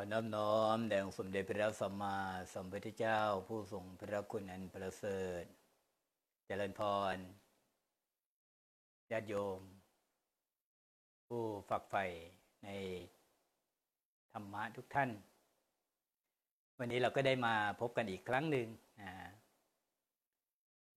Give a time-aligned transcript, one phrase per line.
[0.00, 2.18] อน้อมน้อมแด่องสมเด็จพระสัมมา
[2.52, 5.44] สัมพุทธเจ้า ผู้ทรงพระคุณอันประเสริฐ
[6.46, 6.82] เจริญพ
[7.14, 7.16] ร
[9.10, 9.60] ญาติโยม
[11.26, 12.04] ผู้ฝักใฝ่
[12.64, 12.68] ใน
[14.32, 15.10] ธรรมะทุกท่าน
[16.78, 18.68] วันนี้เราก็ได้มาพบกันอีกครั้งหนึ่ง
[19.00, 19.12] นะ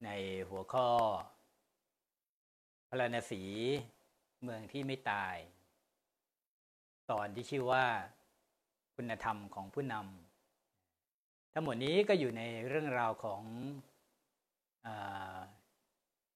[0.03, 0.09] ใน
[0.49, 0.89] หัวข้อ
[2.89, 3.43] พระนศี
[4.43, 5.35] เมืองที่ไม่ตาย
[7.11, 7.85] ตอนที่ชื่อว่า
[9.01, 13.41] คุณธรรมของผู้นำทั้งหมดนี้ก็อยู่ในเรื่องราวของ
[14.85, 14.87] อ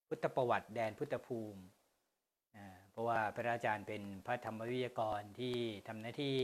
[0.08, 1.62] พุทธประวัติแดนพุทธภูมิ
[2.92, 5.56] เพราะว่าพระอาจารย์เป็นพระธรรมวิทยากรที่
[5.88, 6.38] ทำหน้าที่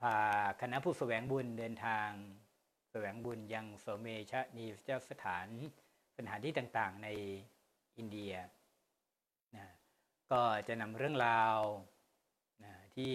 [0.00, 0.16] พา
[0.60, 2.08] คณะผู้แสวงบุญเดินทาง
[2.90, 5.46] แสวงบุญยังโสเมชนีเจ้าสถาน
[6.16, 7.08] สถานที่ต่างๆใน
[7.96, 8.32] อินเดีย
[9.56, 9.66] นะ
[10.30, 11.58] ก็จะนำเรื่องราว
[12.64, 13.10] นะที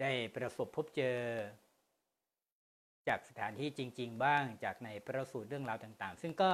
[0.00, 1.18] ได้ประสบพบเจอ
[3.08, 6.50] จากสถานที่จริง ๆ บ้างจากในพระสูตรเรื่องราวต่าง ๆ ซึ่งก็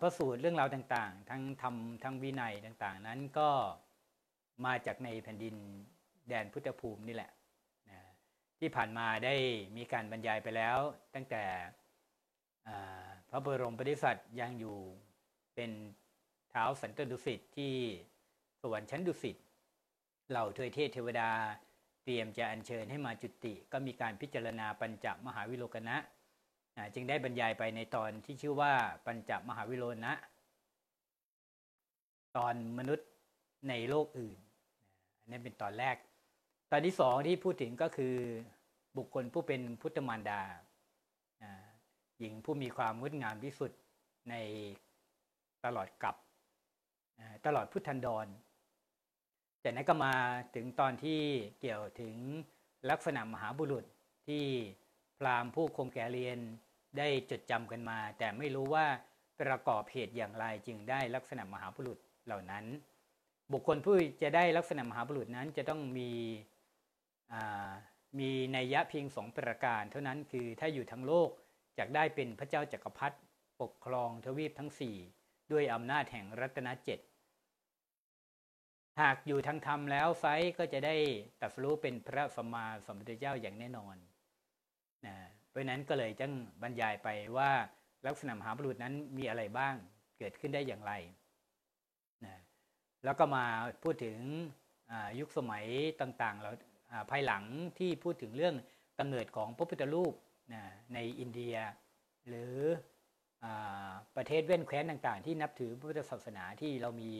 [0.00, 3.50] พระสูตรเรื่องราวต่างๆ ทั้งธรรมทั้งวินัยต่าง ๆ นั้นก็
[4.64, 5.56] มาจากในแผ่นดิน
[6.28, 7.30] แดนพุทธภูมินี่แหละ
[7.90, 8.00] นะ
[8.60, 9.34] ที่ผ่านมาได้
[9.76, 10.78] มีการบรรยายไปแล้ว
[11.14, 11.44] ตั้งแต่
[13.30, 14.78] พระบรมปฏิสัตยังอยู่
[15.54, 15.70] เป็น
[16.50, 17.74] เท้าสันตดุสิตที่
[18.60, 19.36] สวรรค์ชั้นดุสิต
[20.30, 21.30] เหล่าทวยเทพเทวดา
[22.10, 25.96] เตรียมจะอัญเชิญให้มาจุติ ก็มีการพิจารณาปัญจมหาวิโลกนะ
[26.94, 28.72] จึงได้บรรยายไปในตอนที่ชื่อว่า
[29.06, 30.14] ปัญจมหาวิโลนะ
[32.36, 33.08] ตอนมนุษย์
[33.68, 34.38] ในโลกอื่น
[35.20, 35.96] อันนี้เป็นตอนแรก
[36.70, 38.14] ตอนที่สองที่พูดถึงก็คือ
[38.96, 40.40] บุคคลผู้เป็นพุทธมารดา
[42.18, 43.70] หญิงผู้มีความงดงามที่สุด
[44.30, 44.34] ใน
[45.64, 46.16] ตลอดกับ
[47.46, 48.28] ตลอดพุทธันดร
[49.62, 50.14] จากนั้นก็มา
[50.54, 51.20] ถึงตอนที่
[51.60, 52.14] เกี่ยวถึง
[52.90, 53.84] ลักษณะมหาบุรุษ
[54.28, 54.44] ที่
[55.18, 56.38] พราหมณ์ผู้คงแก่เรียน
[56.98, 58.86] ได้จดจำกันมา แต่ไม่รู้ว่า
[59.40, 62.64] ประกอบเหตุอย่างไรจึงได้ลักษณะมหาบุรุษเหล่านั้น
[63.52, 66.10] บุคคลผู้จะได้ลักษณะมหาบุรุษนั้นจะต้องมี
[68.18, 71.30] มีนัยยะเพียงสองประการ เท่านั้นคือถ้าอยู่ทั้งโลก
[71.78, 73.16] จะได้เป็นพระเจ้าจักรพรรดิ
[73.60, 74.96] ปกครองทวีปทั้งสี่
[75.52, 76.98] ด้วยอำนาจแห่งรัตนเจ็ด
[79.00, 80.26] หากอยู่ทางธรรมแล้วไซ
[80.58, 80.96] ก็จะได้
[81.40, 83.96] ตัดสู้เป็นพระสัมมาสัมพุทธเจ้าอย่างแน่นอน
[85.06, 85.16] นะ
[85.48, 86.32] เพราะนั้นก็เลยจึง
[86.62, 87.50] บรรยายไปว่า
[88.06, 89.74] ลักษณะมหาบุรุษนั้นมีอะไรบ้าง
[90.18, 90.92] เกิดขึ้นได้อย่างไร
[92.24, 92.36] นะ
[93.04, 93.44] แล้วก็มา
[93.82, 94.18] พูดถึง
[95.20, 95.64] ยุคสมัย
[96.00, 96.54] ต่างๆแล้ว
[97.10, 97.44] ภายหลัง
[97.78, 98.54] ที่พูดถึงเรื่อง
[98.98, 100.14] กำเนิดของพระพุทธรูป
[100.52, 100.62] นะ
[100.94, 101.56] ในอินเดีย
[102.28, 102.54] หรือ
[103.44, 103.46] อ
[104.16, 107.12] ประเทศเว้นแคว้นต่างๆ ที่นับถือพระพุทธศาสนาที่เรามี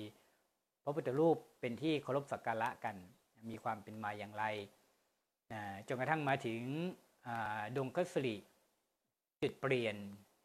[0.89, 2.97] ระพุทธรูปเป็นที่เคารพสักการะกัน
[3.49, 4.45] มีความเป็นมาอย่างไร
[5.89, 6.63] จนกระทั่งมาถึง
[7.77, 8.37] ดงคัสริ
[9.43, 9.97] จุดเปลี่ยน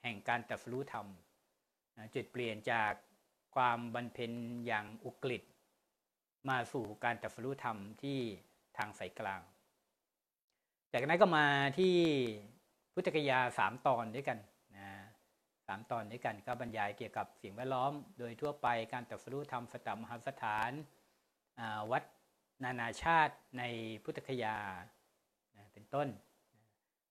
[0.03, 1.08] แห่งการตัดสู้ธรรม
[2.16, 2.94] จุดเปลี่ยนจาก
[3.56, 4.32] ความบรรเพ็ญ
[4.66, 5.44] อย่างอุกฤษ
[6.50, 8.18] มาสู่การตัดสู้ธรรมที่
[8.78, 9.42] ทางสายกลาง
[10.94, 11.46] จากนั้นก็มา
[11.78, 11.96] ที่
[12.94, 14.38] พุทธกยาสามตอนด้วยกัน
[15.73, 20.72] สามตอนด้วยกันก็บรรยายเกี่ยวกับสิ่งแวดล้อม โดยทั่วไปการตัดสู้ธรรมสตมหาสถาน
[21.91, 22.03] วัด
[22.63, 23.63] นานาชาติใน
[24.03, 24.57] พุทธคยา
[25.73, 26.07] เป็นต้น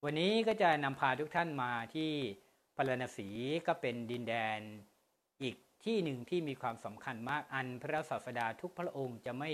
[0.04, 2.10] วันนี้ก็จะนำพาทุกท่านมาที่
[2.76, 3.28] พารณสี
[3.66, 4.60] ก็เป็นดินแดน
[5.42, 9.50] อีกที่หนึ่งที่มีความสำคัญมากอันพระศาสดาทุกพระองค์จะไม่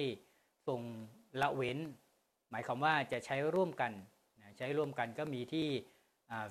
[0.67, 0.81] ทรง
[1.41, 1.79] ละเว้น
[2.51, 3.93] หมายความว่าจะใช้ร่วมกัน
[4.59, 5.67] ใช้ร่วมกันก็มีที่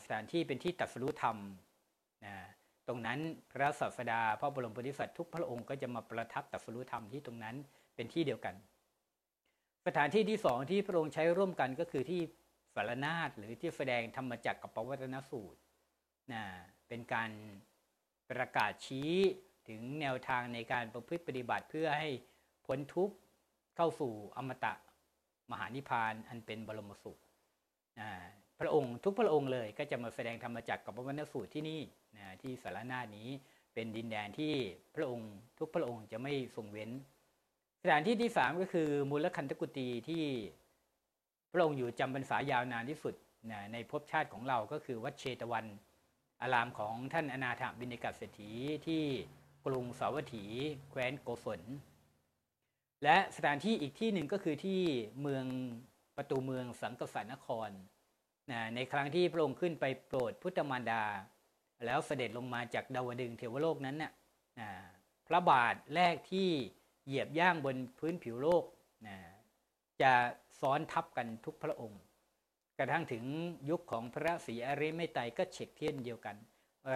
[0.04, 1.38] สถานที่เป็นที่ตัดสู้ธรรม
[2.88, 3.20] ตรงนั้น
[3.52, 7.56] พระศาสดาพระบรมโพธิสัตว์ทุกพระองค์ก็จะมาประทับตัดสรุธรรมที่ตรงนั้น
[7.96, 8.56] เป็นที่เดียวกัน
[9.88, 12.22] สถานที่ที่สองที่พระองค์ใช้ร่วมกันก็คือที่
[12.76, 15.60] สารนาฏหรือที่แสดงธรรมจักรกับปวัตนสูตร
[16.34, 16.44] นะ
[16.88, 17.32] เป็นการ
[18.30, 19.14] ประกาศชี้
[19.68, 22.10] ถึงแนวทางในการประพฤติปฏิบัติเพื่อให้
[22.66, 23.16] พ้นทุกข์
[23.76, 24.74] เข้าสู่อมตะ
[25.52, 27.20] มหานิพพานอันเป็นบรมสุข
[28.60, 31.82] พระองค์ทุกพระองค์เลยก็จะมาแสดงธรรมจักรกับพระวรรณสูตรที่นี่
[32.18, 33.30] นะที่สารนานี้
[33.74, 34.54] เป็นดินแดนที่
[34.96, 36.92] พระองค์ทุกพระองค์จะไม่ทรงเว้น
[37.84, 40.24] สถานที่ที่สามก็คือมูลคันธกุตีที่
[41.52, 43.16] พระองค์อยู่จำพรรษายาวนานที่สุด
[43.52, 45.66] นะในภพชาติของเราก็คือวัดเชตวัน
[46.42, 48.52] อารามของท่านอนาถบิณิกาเศรษฐี
[48.88, 49.04] ที่
[49.66, 50.46] กรุงสาวัตถี
[50.90, 51.62] แคว้นโกศล
[53.04, 54.80] และสถานที่อีกที่หนึ่งก็คือที่
[55.22, 55.46] เมือง
[56.18, 57.70] ประตูเมืองสังกษานคร
[58.76, 61.04] ในครั้งที่พระองค์ขึ้นไปโปรดพุทธมารดา
[61.86, 64.72] แล้วเสด็จลงมาจากดาวดึงเทวโลกนั้นนะ่ะ
[65.28, 66.50] พระบาทแรกที่
[67.06, 68.64] เหยียบย่างบนพื้นผิวโลก
[69.08, 69.18] นะ
[70.02, 70.12] จะ
[70.60, 72.02] ซ้อนทับกันทุกพระองค์
[72.78, 73.24] กระทั่งถึง
[73.70, 76.36] ยุคของพระศรีอริยเมตไตรก็เช็คเทียนเดียวกัน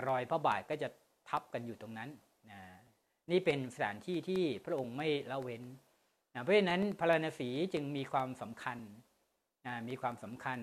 [0.08, 0.90] รอยพระบาทก็จะ
[1.30, 2.10] ทับกันอยู่ตรงนั้น
[2.52, 2.62] นะ
[3.32, 5.64] นี่เป็นสถานที่ที่พระองค์ไม่ละเว้น
[6.34, 8.78] นะเพราะฉะนั้นพระราสีจึงมีความสำคัญ
[9.66, 10.60] นะมีความสำคัญ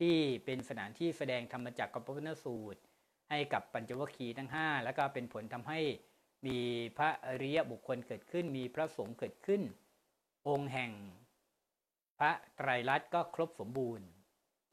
[0.00, 2.80] ที่เป็นสถานที่แสดงธรรมจักรกับพระพุทธสูตร
[3.30, 5.80] ให้กับปัญจวัคคีย์ทั้ง 5 แล้วก็เป็นผลทำให้
[6.46, 6.58] มี
[6.98, 9.62] พระอริยบุคคลเกิดขึ้น มีพระสงฆ์เกิดขึ้น
[10.48, 10.92] องค์แห่ง
[12.18, 14.06] พระไตรลักษณ์ก็ครบสมบูรณ์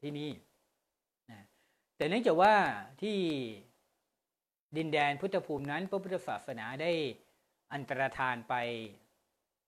[0.02, 0.30] ที่นี่
[1.30, 1.40] นะ
[1.96, 2.54] แต่เนื่องจากว่า
[3.02, 3.18] ที่
[4.76, 6.92] ดินแดนพุทธภูมินั้น พระพุทธศาสนาได้
[7.72, 8.54] อันตรธานไป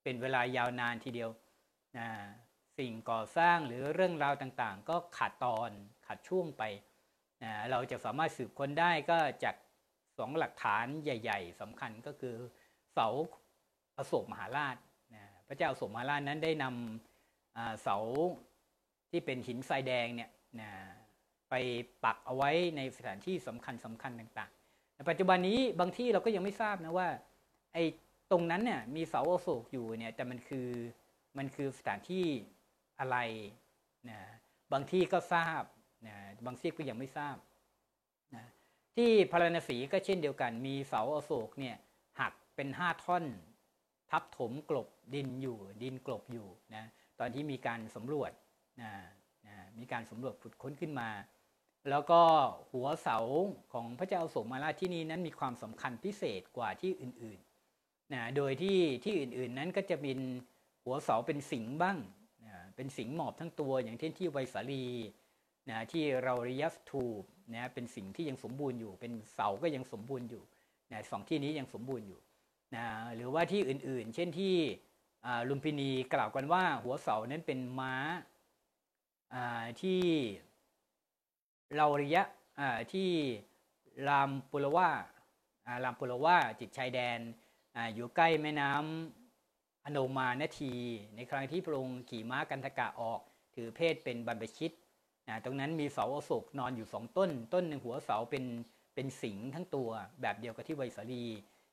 [0.03, 1.31] เป็นเวลายาวนานทีเดียว
[1.99, 2.09] นะ
[2.79, 5.71] สิ่งก่อสร้างหรือเรื่องราวต่างๆ ก็ขาดตอน
[6.07, 6.63] ขาดช่วงไป
[7.43, 9.57] นะเราจะสามารถสืบค้นได้ก็จาก
[10.19, 12.35] สองหลักฐานใหญ่ ๆสำคัญก็คือ
[12.93, 13.09] เสา
[13.99, 14.77] อโศกมหาราช
[15.15, 17.97] นะพระเจ้าอโศกมหาราชนั้นได้นำเสา
[19.11, 20.31] ที่เป็นหินทรายแดงเนี่ย
[20.61, 20.71] นะ
[21.51, 21.55] ไป
[22.05, 27.09] ปักเอาไว้ในสถานที่สำคัญสำคัญต่างๆในปัจจุบันนี้บางที่เราก็ยังไม่ทราบนะว่า
[27.75, 27.85] ไอ้
[28.31, 30.69] ตรงนั้นเนี่ยมีเสาอโศกอยู่เนี่ยแต่มันคือ
[31.39, 32.27] มันคือสถานที่
[33.01, 33.17] อะไร
[34.11, 34.19] นะ
[34.73, 35.63] บางที่ก็ทราบ
[36.07, 36.17] นะ
[36.47, 37.37] บางที่ก็ยังไม่ทราบ
[38.35, 38.45] นะ
[38.97, 41.77] ที่พาราณสีก็เช่นเดียวกัน มีเสาอโศกเนี่ย
[42.21, 43.25] หักเป็นห้าท่อน
[44.11, 46.85] ทับถมกลบดินอยู่ ดินกลบอยู่นะ
[47.19, 48.33] ตอนที่มีการสำรวจ
[48.83, 48.91] นะ
[49.47, 51.09] นะมีการสำรวจขุดค้นขึ้นมา
[51.91, 52.21] แล้วก็
[52.73, 53.19] หัวเสา
[53.73, 60.21] ของพระเจ้าอโศกมาราชที่นี่นั้นมีความสำคัญพิเศษกว่าที่อื่นๆนะโดยที่ที่อื่นๆนั้นก็จะเป็น
[60.85, 61.97] หัวเสาเป็นสิงบ้าง
[62.77, 64.87] เป็นสิงหมอบทั้งตัวอย่างเช่นที่ไวสาลี
[65.71, 67.23] นะที่เราริยัสทูบ
[67.55, 70.43] นะเป็นสิ่งที่ยังสมบูรณ์อยู่ เป็นเสาก็ยังสมบูรณ์อยู่
[70.93, 72.21] นะสองที่นี้ยังสมบูรณ์อยู่
[72.75, 72.87] นะ
[73.17, 74.55] หรือว่าที่อื่นๆ เช่นที่
[75.49, 77.95] ลุมพินีกล่าวกันว่าหัวเสานั้นเป็นม้า
[79.83, 80.03] ที่
[81.77, 82.23] เราริยะ
[82.93, 83.11] ที่
[84.09, 84.91] ลามปุรว่า
[85.85, 87.19] ลามปุรว่าจิตชายแดน
[87.77, 89.26] ออยู่ใกล้แม่น้ำ
[89.87, 90.73] อโนมานาที
[91.17, 93.21] ในครั้งที่พระองค์ขี่ม้ากันทกะออก
[93.55, 94.73] ถือเพศเป็นบรรพชิต
[95.29, 98.45] นะตรงนั้นมีเสาอโศกนอนอยู่สองต้น ต้นหนึ่งหัวเสาเป็น
[98.95, 99.89] เป็นสิงทั้งตัว
[100.21, 101.25] แบบเดียวกับที่ไวสาลี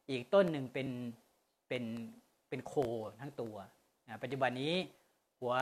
[0.10, 0.90] อีกต้นหนึ่งเป็น
[1.70, 1.84] เป็น
[2.50, 2.74] เป็นโค
[3.22, 3.56] ทั้งตัว
[4.08, 4.74] นะปัจจุบันนี้
[5.40, 5.54] หัว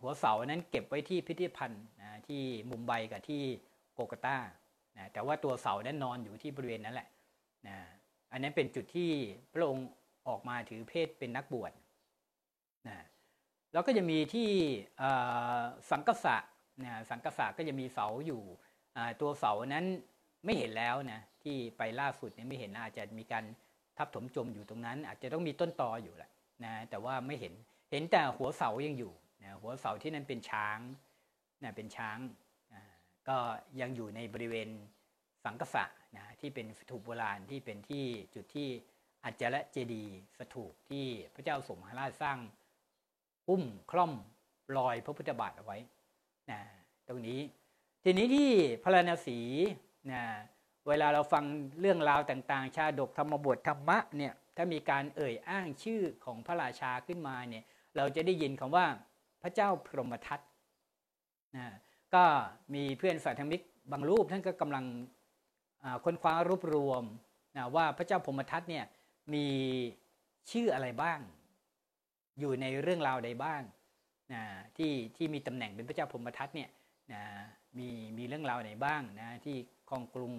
[0.00, 3.42] หัวเสานั้นเก็บไว้ที่พิพิธภัณฑ์นะที่มุมไบกับที่
[3.94, 4.36] โกกาตา
[4.96, 7.08] นะแต่ว่าตัวเสานั้นนอนอยู่ที่บริเวณนั้นแหละ
[7.66, 7.76] นะ
[8.32, 9.10] อันนั้นเป็นจุดที่
[9.52, 9.88] พระองค์
[10.28, 11.72] ออกมาถือเพศเป็นนักบวช
[12.88, 13.06] นะ
[13.72, 14.48] แล้วก็จะมีที่
[15.90, 16.36] สังกษะ
[16.82, 18.42] นะสังกษะก็จะมีเสาอยู่
[19.20, 19.84] ตัวเสานั้น
[20.44, 23.44] ไม่เห็นแล้วนะที่ไปล่าสุดเนี่ยไม่เห็นอาจจะมีการ
[23.96, 26.30] ทับถมจมอยู่ตรงนั้น อาจจะต้องมีต้นตออยู่แหละ
[26.64, 27.54] นะแต่ว่าไม่เห็น
[27.90, 29.12] เห็นแต่หัวเสายังอยู่
[29.42, 30.78] นะหัวเสาที่นั่นเป็นช้าง
[31.62, 32.18] นะเป็นช้าง
[32.74, 32.82] นะ
[33.28, 33.36] ก็
[33.80, 34.68] ยังอยู่ในบริเวณ
[35.44, 35.84] สังกษะ
[36.16, 38.04] นะที่เป็นสถูปโบราณที่เป็นที่
[38.34, 38.68] จุดที่
[39.24, 40.04] อัจฉริเจดี
[40.38, 41.04] สถูปที่
[41.34, 42.38] พระเจ้าสมหราชสร้าง
[43.48, 44.12] อุ้มคล่อม
[44.76, 45.78] ลอยพระพุทธบาทเอาไว้
[46.50, 46.60] นะ
[47.08, 47.40] ตรงนี้
[48.04, 48.50] ทีนี้ที่
[48.82, 49.38] พระนศี
[50.12, 50.22] นะ
[50.88, 51.44] เวลาเราฟัง
[51.80, 57.64] เรื่องราวต่าง ๆ ชาดกธรรมบทธรรมะเนี่ยถ้ามีการเอ่ยอ้างชื่อของพระราชาขึ้นมาเนี่ย
[57.96, 58.86] เราจะได้ยินคำว่า
[59.42, 60.40] พระเจ้าพรหมทัต
[61.56, 61.66] นะ
[62.14, 62.24] ก็
[62.74, 63.60] มีเพื่อนสายธมิก
[63.92, 64.84] บางรูปท่านก็กำลัง
[66.04, 67.02] ค้นคว้ารวบรวม
[67.56, 68.84] นะว่าพระเจ้าพรหมทัตเนี่ย
[69.34, 69.46] มี
[70.50, 71.18] ชื่ออะไรบ้าง
[72.38, 73.62] อยู่ในเรื่องราวใดบ้าง
[74.32, 74.42] นะ
[74.76, 76.70] ที่ที่มีตำแหน่งเป็นพระเจ้าพรหมทัตเนี่ย
[77.12, 77.22] นะ
[77.78, 77.88] มี
[78.18, 79.56] มีเรื่องราวไหนบ้างนะที่
[79.88, 80.32] ครองกรุง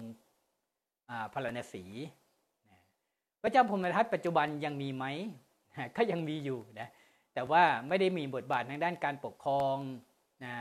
[1.32, 1.84] พระนศี
[2.68, 2.78] นะ
[3.42, 5.04] พระเจ้าพรหมทัตปัจจุบันยังมีไหม
[5.96, 6.88] ก็ยังมีอยู่นะ
[7.34, 9.76] แต่ว่าไม่ได้มีบทบาททางด้านการปกครอง
[10.44, 10.54] นะ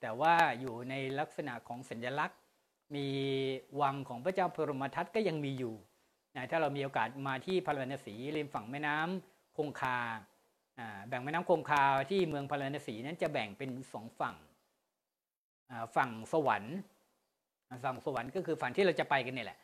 [0.00, 2.38] แต่ว่าอยู่ในลักษณะของสัญลักษณ์
[2.96, 3.06] มี
[3.80, 5.74] วังของพระเจ้าพรหมทัตก็ยังมีอยู่
[6.36, 9.98] นะถ้าเรามีโอกาสมาที่พระนศีริมฝั่งแม่น้ำคงคา
[11.08, 14.36] แบ่งแม่น้ำคงคาที่เมืองพาราณสีนั้นจะแบ่งเป็นสองฝั่ง
[15.96, 16.76] ฝั่งสวรรค์
[17.84, 19.58] ฝั่งสวรรค์ก็คือฝั่งที่เราจะไปกันนี่แหละ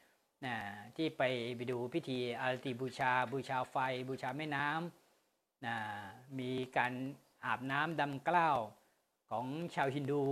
[0.47, 0.55] นะ
[0.97, 1.23] ที่ไป
[1.57, 3.77] ไปดูพิธีอาลติบูชา บูชาไฟ
[4.09, 5.77] บูชาแม่น้ำนะ
[6.39, 6.93] มีการ
[7.45, 8.59] อาบน้ำดำกล้าว
[9.31, 10.23] ของชาวฮินดู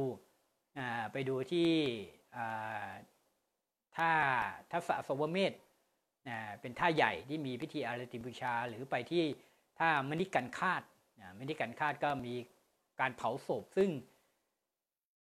[0.79, 1.71] นะไปดูที่
[3.97, 4.13] ท่า
[4.71, 5.53] ทัศสวเมธ
[6.29, 9.25] นะเป็นท่าใหญ่ที่มีพิธีอาลติบูชาหรือไปที่
[9.79, 10.83] ถ้าไมนิกันคาด
[11.35, 12.35] ไมนิกันคาดก็มี
[13.01, 13.91] การเผาศพซึ่ง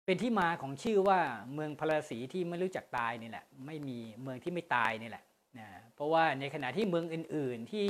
[0.06, 1.20] เป็นที่มาของชื่อว่า
[1.54, 5.24] เมืองพระศรีที่ไม่รู้จักตายนี่แหละ ไม่มีเมืองที่ไม่ตายนี่แหละ
[5.58, 7.90] นะเพราะว่าในขณะที่เมืองอื่น ๆ ที่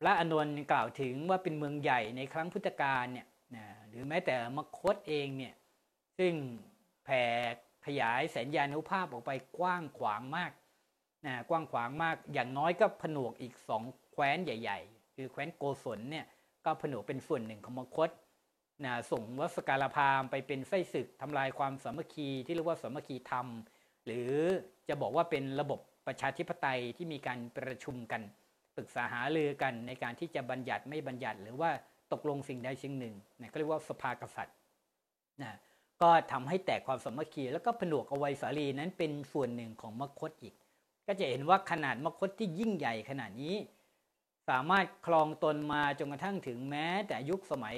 [0.00, 5.54] พระอนนท์กล่าวถึงว่าเป็นเมืองใหญ่ในครั้งพุทธกาลเนี่ยนะหรือแม้แต่มคตเองเนี่ย
[6.18, 6.32] ซึ่ง
[7.04, 7.22] แผ่
[7.86, 10.52] ขยายแสนยานุภาพออกไปกว้างขวางมาก
[11.26, 13.82] นะกว้างขวางมากอย่างน้อยก็ผนวกอีกสอง
[14.12, 16.26] แคว้นใหญ่ ๆ คือแคว้นโกศลเนี่ย
[16.64, 18.10] ก็ผนวกเป็นส่วนหนึ่งของมคต
[18.84, 23.46] นะส่งวัสการพามไปเป็นไส้ศึกทำลายความสามัคคีที่เรียกว่าสามัคคีธรรม
[24.06, 24.30] หรือ
[24.88, 28.22] จะบอกว่าเป็นระบบประชาธิปไตยที่มีการประชุมกัน
[28.76, 31.70] ปรึกษาหารือกันในการที่จะบัญญัติไม่บัญญัติ หรือว่า
[32.12, 34.56] ตกลงสิ่งใดสิ่งหนึ่งนะก็เรียกว่าสภากษัตริย์
[35.42, 35.52] นะ
[36.02, 40.54] ก็ทำให้แตกความสามัคคี แล้วก็ผนวกเอาไวสาลีนั้นเป็นส่วนหนึ่งของมคตอีก
[41.06, 43.54] ก็จะเห็นว่าขนาดมคตที่ยิ่งใหญ่ขนาดนี้
[44.48, 47.76] สามารถคลองตนมาจนกระทั่งถึงแม้ แต่ยุคสมัย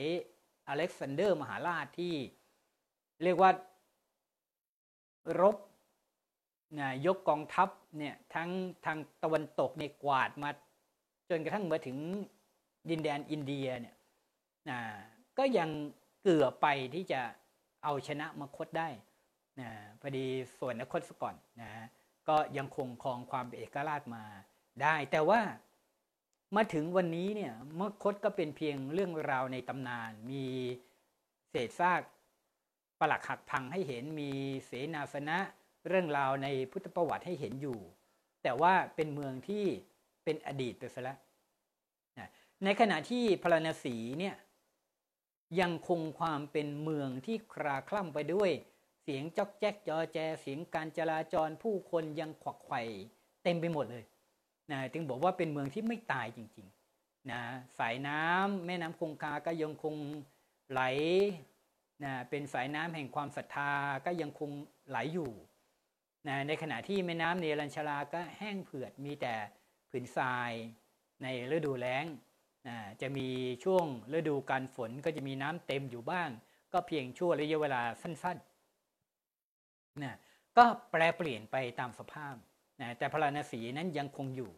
[0.68, 2.14] อเล็กซานเดอร์มหาราชที่
[3.22, 3.50] เรียกว่า
[5.40, 5.56] รบ
[6.78, 8.50] นะยกกองทัพเนี่ยทั้ง
[8.84, 10.50] ทางตะวันตกเนี่ยกวาดมา
[11.30, 11.96] จนกระทั่งมาถึง
[12.90, 13.96] ดินแดนอินเดียเนี่ย
[14.70, 14.80] นะ
[15.38, 15.68] ก็ยัง
[16.22, 17.20] เกือบไปที่จะ
[17.84, 18.88] เอาชนะมคตได้
[19.60, 19.68] นะ
[20.00, 20.26] พอดี
[20.58, 21.70] ส่วนนครสก่อนนะ
[22.28, 24.24] ก็ยังคงครองความเป็นเอกราชมา
[24.82, 25.40] ได้ แต่ว่า
[26.57, 30.45] มาถึงวันนี้เนี่ยมคตก็เป็นเพียงเรื่องราวในตำนาน มี
[31.50, 32.02] เศษซาก
[33.00, 34.30] ปลักหักพังให้เห็นมี
[34.66, 35.38] เสนาสนะ
[35.88, 37.78] เรื่องราวในพุทธประวัติให้เห็นอยู่
[38.42, 39.64] แต่ว่าเป็นเมืองที่
[40.25, 41.19] เป็นอดีตไปซะแล้ว
[42.64, 44.37] ในขณะที่พราณสีเนี่ย
[45.61, 48.50] ยังคงความเป็นเมืองที่คราคล่ำไปด้วย
[49.02, 52.83] เสียงจอกแจ๊กจอแจ เสียงการจราจรผู้คนยังขวักไข่
[53.42, 54.04] เต็มไปหมดเลย
[54.72, 57.42] นะจึงบอกว่าเป็นเมืองที่ไม่ตายจริงๆนะ
[57.78, 59.94] สายน้ำแม่น้ำคงคาก็ยังคง
[60.70, 60.82] ไหล
[62.04, 63.72] นะเป็นสายน้ำแห่งความศรัทธา
[64.06, 64.50] ก็ยังคง
[64.88, 65.30] ไหลอยู่
[66.28, 69.34] นะในขณะที่แม่น้ำเนรัญชลาก็แห้งเผือดมีแต่
[69.90, 70.52] ผืนทราย
[71.22, 72.04] ในฤดูแล้ง
[72.68, 73.28] นะจะมี
[73.64, 73.86] ช่วง
[74.16, 76.30] ฤดูการฝนก็จะมีน้ำเต็มอยู่บ้าง
[76.72, 80.16] ก็เพียงช่วงระยะเวลาสั้นๆนะ
[80.56, 82.34] ก็แปรเปลี่ยนไปตามสภาพ
[82.80, 84.50] นะแต่พระราณสีนั้นยังคงอยู่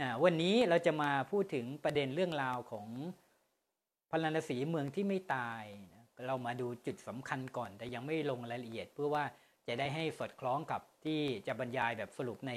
[0.00, 2.86] นะวันนี้เราจะมาพูดถึงประเด็นเรื่องราวของ
[4.10, 5.62] พาราณสีเมืองที่ไม่ตาย
[5.92, 9.24] นะเรามาดูจุดสำคัญก่อน แต่ยังไม่ลงรายละเอียด เพื่อว่า
[9.68, 12.52] จะได้ให้สอดคล้องกับที่จะบรรยายแบบสรุปใน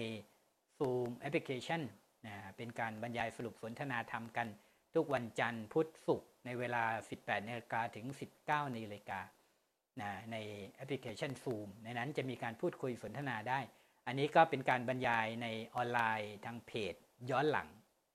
[0.77, 1.81] Zoom แอปพลิเคชัน
[2.27, 4.47] นะเป็นการบรรยายสรุปสนทนาธรรมกัน
[4.95, 6.83] ทุกวันจันทร์พุธศุกร์ในเวลา
[7.17, 8.05] 18นาฬิกาถึง
[8.39, 9.21] 19นาฬิกา
[10.01, 10.35] นะใน
[10.71, 13.59] แอปพลิเคชัน Zoom ในนั้นจะมีการพูดคุยสนทนาได้
[14.07, 16.95] อันนี้ก็เป็นการบรรยายในออนไลน์ทางเพจ
[17.29, 17.67] ย้อนหลัง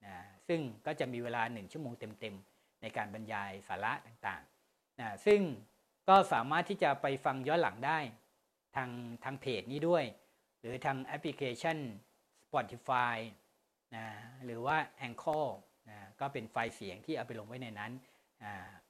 [0.04, 0.14] นะ
[0.48, 5.40] ซึ่งก็จะมีเวลา 1 ชั่วโมงเต็มๆ ในการบรรยายสาระต่างๆนะซึ่ง
[6.08, 7.98] ก็สามารถที่จะไปฟังย้อนหลังได้
[8.76, 8.90] ทาง
[9.24, 10.04] ทางเพจนี้ด้วย
[10.60, 11.78] หรือทางแอปพลิเคชัน
[12.46, 13.16] Spotify
[13.96, 14.06] นะ
[14.44, 15.46] หรือว่า Anchor
[15.90, 17.92] นะก็เป็นไฟล์เสียงที่เอาไปลงไว้ในนั้น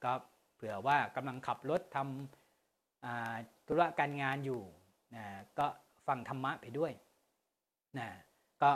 [0.05, 0.13] ก็
[0.55, 4.63] เผื่อว่ากำลังขับรถทำธุระการงานอยู่
[5.17, 5.25] นะ
[5.59, 5.67] ก็
[6.07, 6.93] ฟังธรรมะไปด้วย
[7.99, 8.09] นะ
[8.63, 8.71] ก็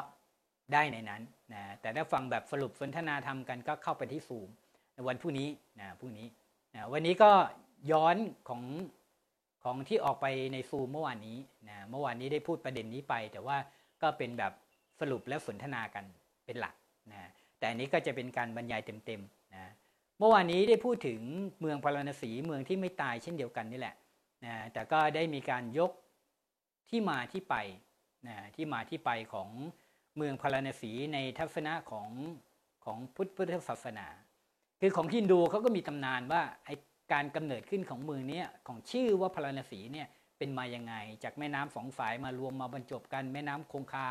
[0.75, 1.23] ได้ในนั้น
[1.55, 4.49] นะแต่ถ้าฟังแบบสรุปสนทนาธรรมกันก็เข้าไปที่ซูม
[5.09, 5.49] วันพรุ่งนี้
[5.81, 6.27] นะพรุ่งนี้
[6.75, 7.31] นะวันนี้ก็
[7.93, 8.17] ย้อน
[8.49, 8.63] ของ
[9.65, 13.57] ของที่ออกไปในซูมเมื่อวานนี้นะเมื่อวานนี้ได้พูดประเด็นนี้ไป แต่ว่า
[14.03, 14.53] ก็เป็นแบบ
[15.01, 16.05] สรุปและสนทนากัน
[16.47, 16.75] เป็นหลัก
[17.13, 17.21] นะ
[17.59, 19.73] แต่อันนี้ก็จะเป็นการบรรยายเต็มๆนะ
[20.19, 21.21] เมื่อวานนี้ได้พูดถึง
[21.61, 23.95] เมืองพาราณสีเมืองที่ไม่ตายเช่นเดียวกันนี่แหละ
[24.45, 25.91] นะแต่ก็ได้มีการยก
[26.91, 27.57] ที่มาที่ไป
[28.29, 29.49] นะที่มาที่ไปของ
[30.17, 32.09] เมืองพาราณสีในทัศนะของ
[32.85, 34.07] ของพุทธศาสนา
[34.81, 36.71] คือของฮินดูเขาก็มีตำนานว่าไอ
[37.13, 44.07] การกำเนิดขึ้นของเมืองนี้ของชื่อว่าพาราณสีเนี่ยเป็นมายังไง จากแม่น้ำสองสายมารวมมาบรรจบกันแม่น้ำคงคา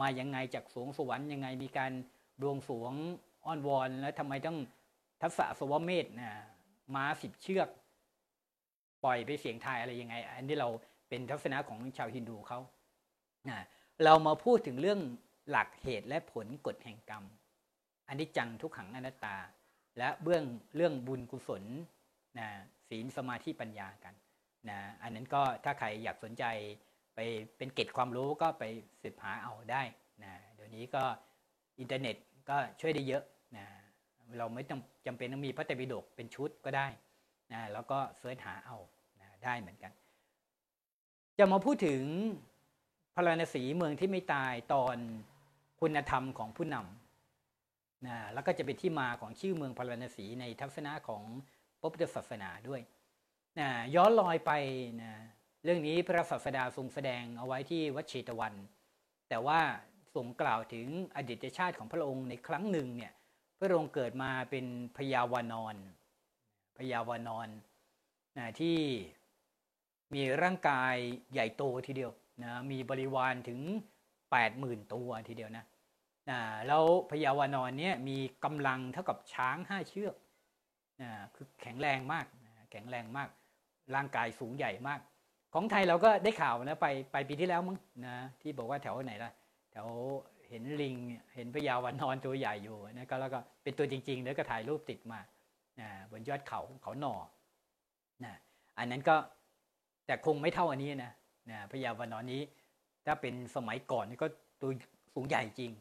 [0.00, 1.92] มายังไงจากสวงสวรรค์ยังไงมีการ
[2.42, 2.92] ดวงสวง
[3.46, 4.58] อ้อนวอนแล้วทำไมต้อง
[5.20, 6.30] ทัศสวเมธนะ
[6.94, 7.68] ม้าสิบเชือก
[9.04, 10.68] ปล่อยไปเสียงทายอะไรยังไง อันนี้เรา
[11.08, 12.60] เป็นทัศนะของชาวฮินดูเขา
[13.48, 13.58] นะ
[14.04, 15.00] เรามาพูดถึงเรื่อง
[15.50, 17.24] หลักเหตุและผลกฎแห่งกรรม
[18.08, 19.36] อันนี้จังทุกขังอนัตตา
[19.98, 20.44] และเบื้อง
[20.76, 21.64] เรื่องบุญกุศล
[22.38, 22.48] นะ
[22.88, 24.14] ศีลสมาธิปัญญากัน
[24.68, 26.44] นะอันนั้นก็ถ้าใครอยากสนใจ
[27.14, 27.18] ไป
[27.56, 28.64] เป็นเกตความรู้ก็ไป
[29.02, 29.82] สืบหาเอาได้
[30.22, 31.02] นะเดี๋ยวนี้ก็
[31.80, 32.16] อินเทอร์เน็ต
[32.48, 33.24] ก็ช่วยได้เยอะ
[33.56, 33.66] นะ
[34.38, 34.62] เราไม่
[35.06, 36.86] จำเป็นต้องมีพระไตรปิฎกเป็นชุดก็ได้
[37.52, 38.76] นะแล้วก็เสิร์ชหาเอา
[39.20, 39.92] นะได้เหมือนกัน
[41.38, 42.02] จะมาพูดถึง
[43.14, 44.96] พระราณสีเมืองที่ไม่ตายตอน
[45.86, 51.22] คุณธรรมของผู้นำนะแล้วก็จะเป็นที่มาของชื่อเมืองพระราณสีในทัศนะของ
[51.80, 52.80] พระพุทธศาสนาด้วย
[53.58, 54.52] นะย้อนลอยไป
[55.02, 55.12] นะ
[55.64, 58.54] เรื่องนี้พระศาสดาทรงแสดงเอาไว้ที่วัดเชตวัน
[59.28, 59.60] แต่ว่า
[60.14, 60.86] ทรงกล่าวถึง
[61.16, 63.12] อดีตชาติของพระองค์ในครั้งหนึ่งเนี่ย
[63.58, 65.76] พระองค์เกิดมาเป็นพยาวานอน
[66.78, 67.48] พยาวานอน
[68.38, 68.78] นะที่
[70.14, 70.94] มีร่างกาย
[71.32, 72.12] ใหญ่โตทีเดียว
[72.42, 73.60] นะมีบริวารถึง
[74.30, 75.64] 80,000 ตัวทีเดียวนะ
[76.30, 80.14] นะแล้วพญาวานอนเนี่ยมีกำลังเท่ากับช้างห้าเชือก
[81.02, 82.26] นะคือแข็งแรงมาก
[82.70, 83.28] แข็งแรงมาก
[83.94, 85.00] ร่างกายสูงใหญ่มาก
[85.54, 87.76] ของไทยเราก็ได้ข่าวนะไปไปปีที่แล้วมั้ง
[88.06, 89.30] นะที่บอกว่าแถวไหนล่ะ
[89.72, 89.88] แถว
[90.48, 90.96] เห็นลิง
[91.34, 95.20] เห็นพญาวานอนตัวใหญ่อยู่นะก็แล้วก็เป็นตัวจริงๆแล้วก็ถ่ายรูปติดมา
[95.80, 97.14] นะบนยอดเขาเขาหนอ
[98.24, 98.34] นะ
[98.78, 99.16] อันนั้นก็
[100.06, 101.12] แต่คงไม่เท่าอันนี้นะ
[101.50, 102.42] นะพญาวานอนนี้
[103.06, 104.26] ถ้าเป็นสมัยก่อนก็
[104.60, 104.70] ตัว
[105.14, 105.72] สูงใหญ่จริง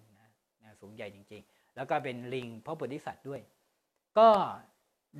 [0.83, 3.41] สูงใหญ่จริง ๆ แล้วก็เป็นลิงพระโพธิสัตว์ด้วย
[4.17, 4.29] ก็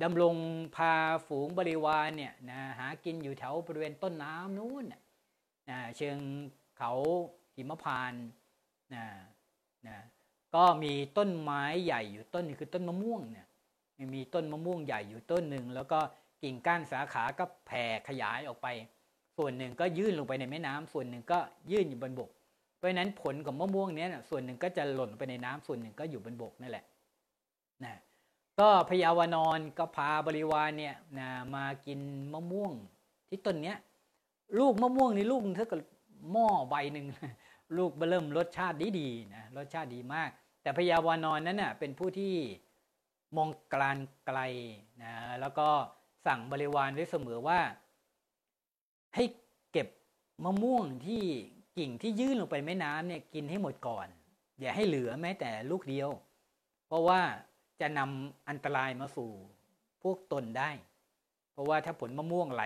[0.02, 0.36] ดำรง
[0.76, 0.94] พา
[1.26, 6.18] ฝูงบริวารเนี่ยนะหากินอยู่แถวบริเวณต้นน้ำนู้นนะเชิง
[6.78, 6.92] เขา
[7.56, 8.12] หิมพาน
[8.94, 9.04] นะ
[9.88, 9.98] นะ
[10.54, 13.46] ก็มีต้นไม้ใหญ่อยู่ต้นนึงคือต้นมะม่วงเนี่ย
[14.14, 15.98] มีต้นมะม่วงใหญ่อยู่ต้นหนึ่งแล้วก็
[16.42, 18.68] กิ่งก้านสาขาก็แผ่ขยายออกไป
[19.36, 21.38] ส่วนหนึ่งก็ยื่นลงไปในแม่น้ำส่วนหนึ่งก็
[21.70, 22.30] ยื่นอยู่บนบก
[22.84, 26.84] ราะฉะนั้นผลของมะม่วงเนี้ยส่วนหนึ่งก็จะหล่นไปในน้ำส่วนหนึ่งก็อยู่บนบกนั่นแหละ
[27.84, 27.94] นะ
[28.60, 32.00] ก็พญาวานอนก็พาบริวารเนี่ยนะมากิน
[32.32, 32.72] มะม่วง
[33.28, 33.78] ที่ต้นเนี้ย
[34.58, 35.80] ลูกมะม่วงนี่ลูกเท่ากับ
[36.32, 37.06] หม้อใบหนึ่ง
[37.76, 40.30] ลูกเริ่มรสชาติดีดีนะรสชาติดีมาก
[40.62, 42.34] แต่พญาวานอนนั้นน่ะเป็นผู้ที่
[43.36, 44.38] มองกลานไกล
[45.02, 45.68] นะแล้วก็
[46.26, 47.60] สั่งบริวารไว้เสมอว่า
[49.14, 49.24] ให้
[49.72, 49.88] เก็บ
[50.44, 51.24] มะม่วงที่
[51.78, 54.06] กิ่งที่ยื่นลงไปแม่น้ำเนี่ยกินให้หมดก่อน
[54.60, 56.10] อย่าให้เหลือแม้แต่ลูกเดียว
[56.86, 57.20] เพราะว่า
[57.80, 59.30] จะนำอันตรายมาสู่
[60.02, 60.70] พวกตนได้
[61.52, 62.64] เพราะว่าถ้าผลมะม่วงไหล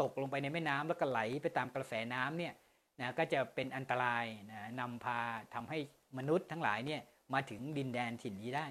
[0.00, 2.54] ตกลงไปในแม่น้ำแล้วก็ไหลไปตามกระแสน้ำเนี่ย
[3.00, 5.18] นะก็จะเป็นอันตรายนะนำพา
[5.54, 5.78] ทำให้
[6.18, 7.02] มนุษย์ทั้งหลายเนี่ย
[7.34, 8.66] มาถึงดินแดนถิ่นนี้ได้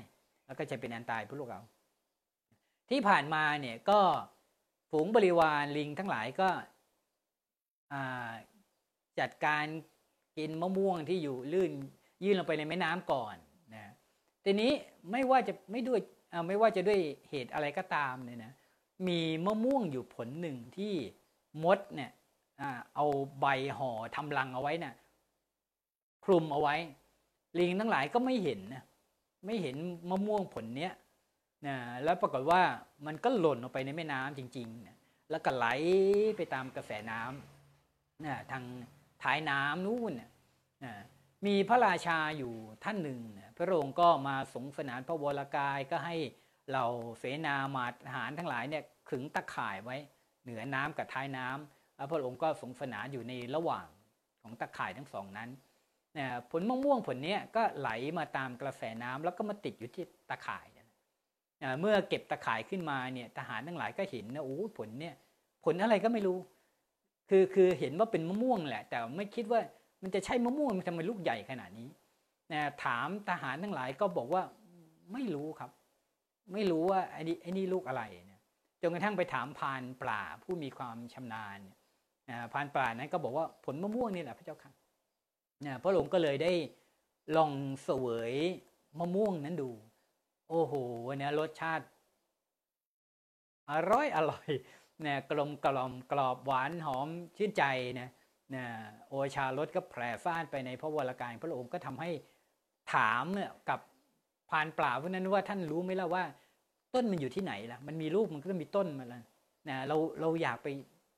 [0.46, 1.62] แล้วก็จะเป็นอันตรายพวกเรา
[2.90, 4.00] ที่ผ่านมาเนี่ยก็
[4.92, 6.50] ฝูงบริวารลิงทั้งหลายก็
[9.20, 9.66] จัดการ
[10.38, 11.72] กินมะม่วงที่อยู่ลื่น
[12.24, 13.36] ยื่นลงไปในแม่น้ำก่อน
[13.76, 13.86] นะ
[14.46, 14.72] ทีนี้
[15.12, 16.00] ไม่ว่าจะไม่ด้วย
[16.48, 18.54] ไม่ว่าจะด้วยเหตุอะไรก็ตามเนี่ยนะ
[19.08, 20.94] มีมะม่วงอยู่ผลหนึ่งที่
[21.64, 22.12] มดเนี่ย
[22.96, 23.06] เอา
[23.40, 23.46] ใบ
[23.78, 24.94] ห่อทำรังเอาไว้นะ่ะ
[26.26, 26.76] คลุมเอาไว้
[27.60, 28.84] ลิงทั้งหลายก็ไม่เห็นนะ
[29.46, 29.76] ไม่เห็น
[30.10, 30.94] มะม่วงผลเนี้ย
[31.68, 32.62] นะแล้วปรากฏว่า
[33.06, 34.98] มันก็หล่นลงไปในแม่น้ำจริงๆนะ
[35.30, 35.66] แล้วก็ไหล
[36.38, 38.64] ไปตามกระแสน้ำนะทาง
[39.24, 40.30] ท้ายน้ำนู่นนะ
[41.46, 42.54] มีพระราชาอยู่
[42.84, 43.22] ท่านหนึ่ง
[43.58, 46.16] พระองค์ก็มาสงสนานพระวรากายก็ให้
[46.74, 46.84] เรา
[47.20, 49.98] เสนามาทหารทั้งหลายเนี่ยขึงตะข่ายไว้
[50.44, 53.88] เหนือน้ำกับท้ายน้ำแล้วพระองค์ก็สงสนานอยู่ในระหว่าง
[54.42, 55.50] ของตะข่ายทั้งสองนั้น
[56.52, 60.66] ผลมะม่วงผลนี้ก็ไหลมาตามกระแสน้ำแล้วก็มาติดอยู่ที่ตะข่าย
[61.80, 65.16] เมื่อเก็บตะข่ายขึ้นมาเนี่ยทหารทั้งหลายก็เห็นนะโอ้ผลเนี่ย
[65.66, 66.38] ผลอะไรก็ไม่รู้
[67.34, 69.60] คือคือเห็นว่าเป็นมะม่วงแหละ แต่ไม่คิดว่า
[70.04, 71.90] มันจะใช่มะม่วงมันทำไมลูกใหญ่ขนาดนี้
[72.52, 74.44] นะถามทหารทั้งหลายก็บอกว่า
[75.14, 75.72] ไม่รู้ครับ
[76.54, 78.42] ไม่รู้ว่าไอ้นี่ไอ้นี่ลูกอะไรเนี่ย
[78.82, 81.60] จนกระทั่งไปถามพานปลาผู้มีความชำนาญ
[82.28, 84.72] นี่ยพานปลานั้นก็บอกว่าผลมะม่วงนี่แหละพระเจ้าค่ะ
[85.66, 86.52] นี่ยพระหลวงก็เลยได้
[87.36, 87.52] ลอง
[87.84, 88.34] เสวย
[89.00, 89.70] มะม่วงนั้นดู
[90.50, 90.74] โอ้โห
[91.18, 91.86] เนี่ยรสชาติ
[93.72, 94.50] อร่อยอร่อย
[95.06, 97.64] นี่ยกลมกล่อมกรอบหวานหอมชื่นใจ
[98.00, 98.10] นะ
[98.56, 98.64] นะ
[99.08, 102.10] โอชารสก็แผ่ซ่านไปในพระวรากายพระองค์ก็ทำให้
[102.94, 103.80] ถามเนี่ยกับ
[104.50, 106.24] พานปราเพราะนั้นว่าท่านรู้ไหมล่ะว่า
[106.94, 109.24] ต้นมันอยู่ที่ไหนล่ะ มันมีลูกมันก็ต้องมีต้นมาแล้ว
[109.70, 110.68] นะเราเราอยากไป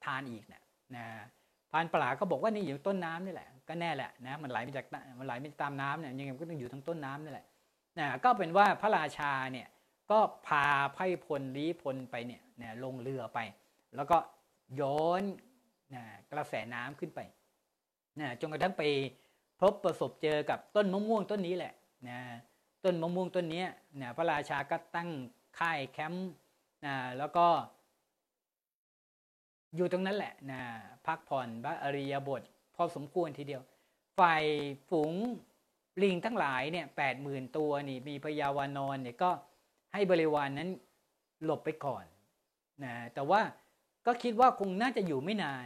[0.06, 0.62] ทานอีกนะ
[0.96, 1.06] นะ
[1.72, 4.86] พานปลาก็บอกว่านี่อยู่ต้นน้ำนี่แหละก็แน่แหละนะมันไหลมาจาก
[5.20, 7.46] มันไหลมาตามน้ำเนี่ยยังไงก็ต้องอยู่ทั้งต้นน้ำนี่แหละ
[8.00, 9.68] นะก็เป็นว่าพระราชาเนี่ย
[10.12, 13.40] ก็พาไพ่พลลี้พลไปเนี่ยนะลงเรือไป
[13.96, 14.18] แล้วก็
[14.82, 15.24] ย้อน
[15.94, 17.20] นะกระแสน้ำขึ้นไป
[18.20, 18.84] นะจนกระทั่งไป
[19.62, 21.74] พบประสบเจอกับต้นมะม่วงต้นนี้แหละ
[22.10, 22.20] นะ
[22.84, 23.64] ต้นมะม่วงต้นนี้
[24.02, 25.10] นะพระราชาก็ตั้ง
[25.60, 26.32] ค่ายแคมป์
[26.86, 27.48] นะแล้วก็
[29.76, 30.62] อยู่ตรงนั้นแหละนะ
[31.08, 32.42] พักผ่อนพระอริยบท
[32.76, 33.62] พอสมควรทีเดียว
[34.20, 34.44] ฝ่าย
[34.90, 35.14] ฝูง
[36.04, 39.32] ลิงทั้งหลายเนี่ยแปดหมื่นตัวนี่มีพยาวานอนเนี่ยก็
[39.94, 40.70] ให้บริวารนนั้น
[41.44, 42.06] หลบไปก่อน
[42.84, 43.42] นะแต่ว่า
[44.06, 45.64] ก็คิดว่าคงน่าจะอยู่ไม่นาน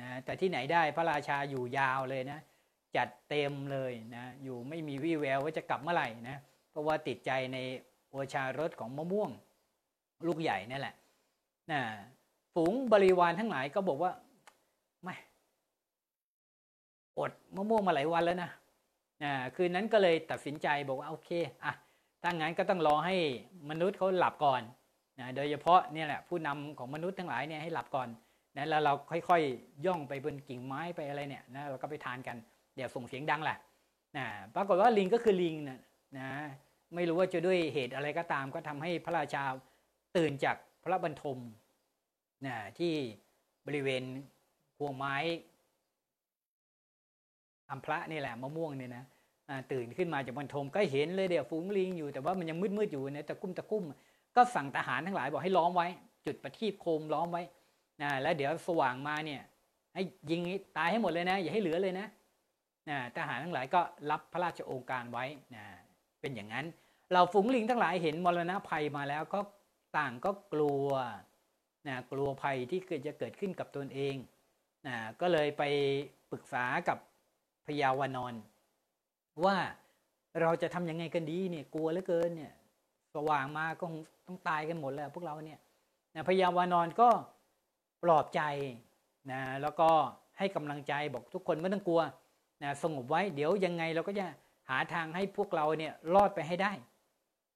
[0.00, 2.38] นะแต่ที่ไหนได้พระราชาอยู่ยาวเลยนะ
[2.96, 6.36] จัดเต็มเลยนะอยู่ไม่มีวี่แววว่าจะกลับเมื่อไหร่นะ
[6.70, 7.58] เพราะว่าติดใจใน
[8.08, 9.30] โอชารสของมะม่วง
[10.26, 10.94] ลูกใหญ่นั่นแหละ
[11.72, 11.80] นะ
[12.54, 14.12] ฝูงบริวารทั้งหลายก็บอกว่า
[15.02, 15.14] ไม่
[17.18, 18.50] อดมะม่วงมาหลายวันแล้วนะ
[19.22, 21.30] นะคืนนั้นก็เลยตัดสินใจบอกว่าโอเค
[21.64, 21.72] อะ
[22.22, 23.16] ถ้างั้นก็ต้องรอให้
[23.70, 24.62] มนุษย์เขาหลับก่อน
[25.20, 28.08] นะโดยเฉพาะเนี่ยแหละผู้นำของมนุษย์ทั้งหลายเนี่ยให้หลับก่อน
[28.56, 32.36] นะแล้วเราค่อยๆย่องไปบนกิ่งไม้ไปอะไรเนี่ยนะเราก็ไปทานกัน
[32.76, 33.58] เดี๋ยวส่งเสียงดังแหละ
[34.16, 35.80] นะปรากฏว่าลิงก็คือลิงนะ
[36.18, 36.28] นะ
[36.94, 39.42] ไม่รู้ว่าจะด้วยเหตุอะไรก็ตาม ก็ทำให้พระราชา
[40.16, 41.38] ตื่นจากพระบรรทม
[42.46, 42.92] นะที่
[43.66, 44.02] บริเวณ
[44.78, 45.16] พวงไม้
[47.70, 49.04] อัมพระนี่แหละมะม่วงเนี่ยนะ
[49.72, 53.84] ตื่นขึ้นมาจากบรรทมก็เห็นเลยเดี๋ยวฝูงลิงอยู่แต่ว่ามันยังมืดๆอยู่นี่ยตะกุ่มตะกุ่ม
[54.36, 55.88] ก็สั่งทหารทั้งหลายบอกให้ล้อมไว้
[56.26, 57.42] จุดประทีปโคมล้อมไว้
[58.02, 59.42] นะแล้วเดี๋ยวสว่างมาเนี่ย
[59.94, 60.40] ให้ยิง
[60.76, 62.06] ตายให้หมดเลยนะ อย่าให้เหลือเลยนะ
[62.88, 65.64] นะทหารทั้งหลายก็รับพระราชโองการไว้นะ
[66.20, 66.66] เป็นอย่างนั้น
[67.12, 69.40] เราฝูงลิงทั้งหลายเห็นมรณะภัยมาแล้วก็
[69.98, 70.88] ต่างก็กลัว
[71.88, 74.16] นะกลัวภัยที่เกิดจะเกิดขึ้นกับตนเอง
[74.86, 75.62] นะก็เลยไป
[76.30, 76.98] ปรึกษากับ
[77.66, 78.34] พญาวานอน
[79.44, 79.56] ว่า
[80.40, 82.52] เราจะทำยังไงกันดีเนี่ยกลัวเหลือเกินเนี่ย
[83.14, 83.86] สว่างมาก็
[84.26, 85.60] ต้องตายกันหมดแล้วพวกเราเนี่ย
[86.14, 87.08] นะพญาวานอนก็
[88.02, 88.40] ปลอบใจ
[89.30, 89.88] นะแล้วก็
[90.38, 92.02] ให้กำลังใจบอกทุกคนไม่ต้องกลัว
[92.62, 94.26] นะสงบไว้เดี๋ยวยังไงเราก็จะ
[94.68, 96.72] หาทางให้พวกเราเนี่ยรอดไปให้ได้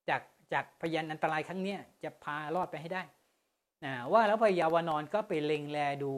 [0.09, 3.03] จากจากพยันอันตรายครั้งนี้จะพารอดไปให้ได้
[3.85, 6.13] นะว่าแล้วพญาวานอนก็ไปเล็งแลดู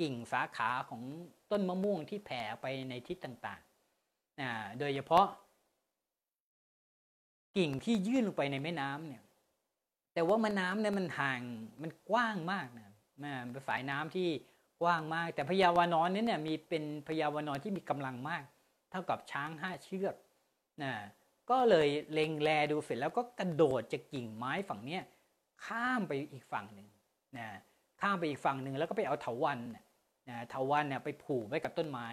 [0.00, 1.02] กิ่งสาขาของ
[1.50, 5.26] ต้นมะม่วงที่แผ่ไปในทิศต่างๆนะโดยเฉพาะ
[7.56, 9.21] กิ่งที่ยื่นลงไปในแม่น้ำเนี่ย
[10.14, 11.40] แต่ว่าแม่น้ำเนี่ยมันห่าง
[11.82, 12.88] มันกว้างมากนะ
[13.50, 14.28] เป็นสายน้ำที่
[14.82, 18.42] กว้างมาก แต่พญาวานอนนี่เนี่ยมีเป็นพญาวานอนที่มีกำลังมาก
[18.90, 20.14] เท่ากับช้างห้าเชือก
[20.82, 20.92] นะ
[21.50, 25.02] ก็เลยเล็งแลดูเสร็จแล้วก็กระโดดจากกิ่งไม้ฝั่งเนี้ย
[25.66, 26.88] ข้ามไปอีกฝั่งหนึ่ง
[27.38, 27.48] นะ
[28.00, 32.08] ข้ามไปอีกฝั่งหนึ่งแล้วก็ไปเอาเถาวันนะเถาวันเนี่ยไปผูกไว้กับต้นไม้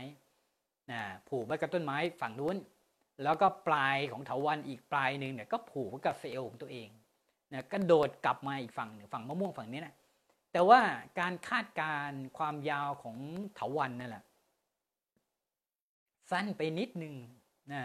[0.92, 2.58] นะผูกไว้กับต้นไม้ฝั่งนู้น
[3.24, 6.90] แล้วก็ปลายของเถาวันอีกปลายหนึ่งเนี่ยก็ผูกไว้กับเซลล์ของตัวเอง
[7.54, 9.96] นะกระโดดกลับมาอีกฝั่งหนึ่งฝั่งมะม่วงฝั่งนี้นะ
[10.52, 10.82] แต่ว่า
[11.20, 13.18] การคาดการความยาวของ
[13.56, 14.24] เถาวันนั่นแหละ
[16.32, 17.16] สั้นไปนิดนึง
[17.72, 17.82] นะ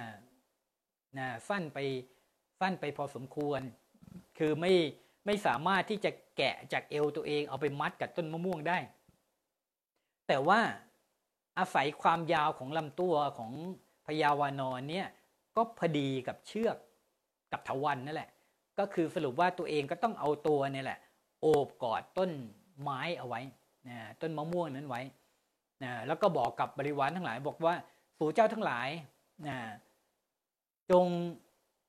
[1.18, 1.79] นะสั้นไป
[2.61, 3.61] สั้นไปพอสมควร
[4.38, 4.72] คือไม่
[5.27, 8.79] ไม่สามารถที่จะแกะจากเอวตัวเองเอาไปมัดกับต้นมะม่วงได้
[10.29, 10.61] แต่ว่า
[11.59, 13.53] อาศัยความยาวของลำตัวของ
[14.07, 15.09] พญาวานอนเนี่ย
[15.57, 16.77] ก็พอดีกับเชือก
[17.53, 18.31] กับเถาวันนั่นแหละ
[18.78, 20.98] ก็คือสรุปว่าตัวเองก็ต้องเอาตัวเนี่ยแหละ
[21.40, 22.30] โอบกอดต้น
[22.82, 23.40] ไม้เอาไว้
[23.88, 25.02] นะต้นมะม่วงนั้นไว้
[25.82, 27.74] นะแล้วก็บอกกับบริวารทั้งหลาย บอกว่า
[28.18, 28.88] สู่เจ้าทั้งหลาย
[29.48, 29.56] นะ
[30.90, 31.06] จง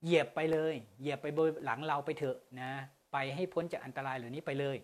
[0.03, 2.69] เหยียบไปเลย เหยียบไปบนหลังเราไปเถอะนะ
[3.11, 4.77] ไปให้พ้นจากอันตรายเหล่านี้ไปเลย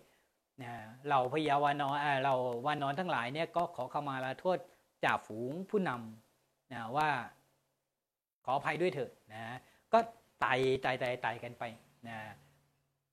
[0.62, 0.72] นะ
[1.08, 2.34] เราพยาวานอนเรา
[2.66, 4.58] วานอนทั้งหลายเนี่ยก็ขอเข้ามาลาโทษ
[5.04, 7.08] จ่าฝูงผู้นำนะว่า
[8.44, 9.42] ขออภัยด้วยเถอะนะ
[9.92, 9.98] ก็
[10.40, 11.64] ไต่ไต่ไต่ไต่กันไป
[12.08, 12.18] นะ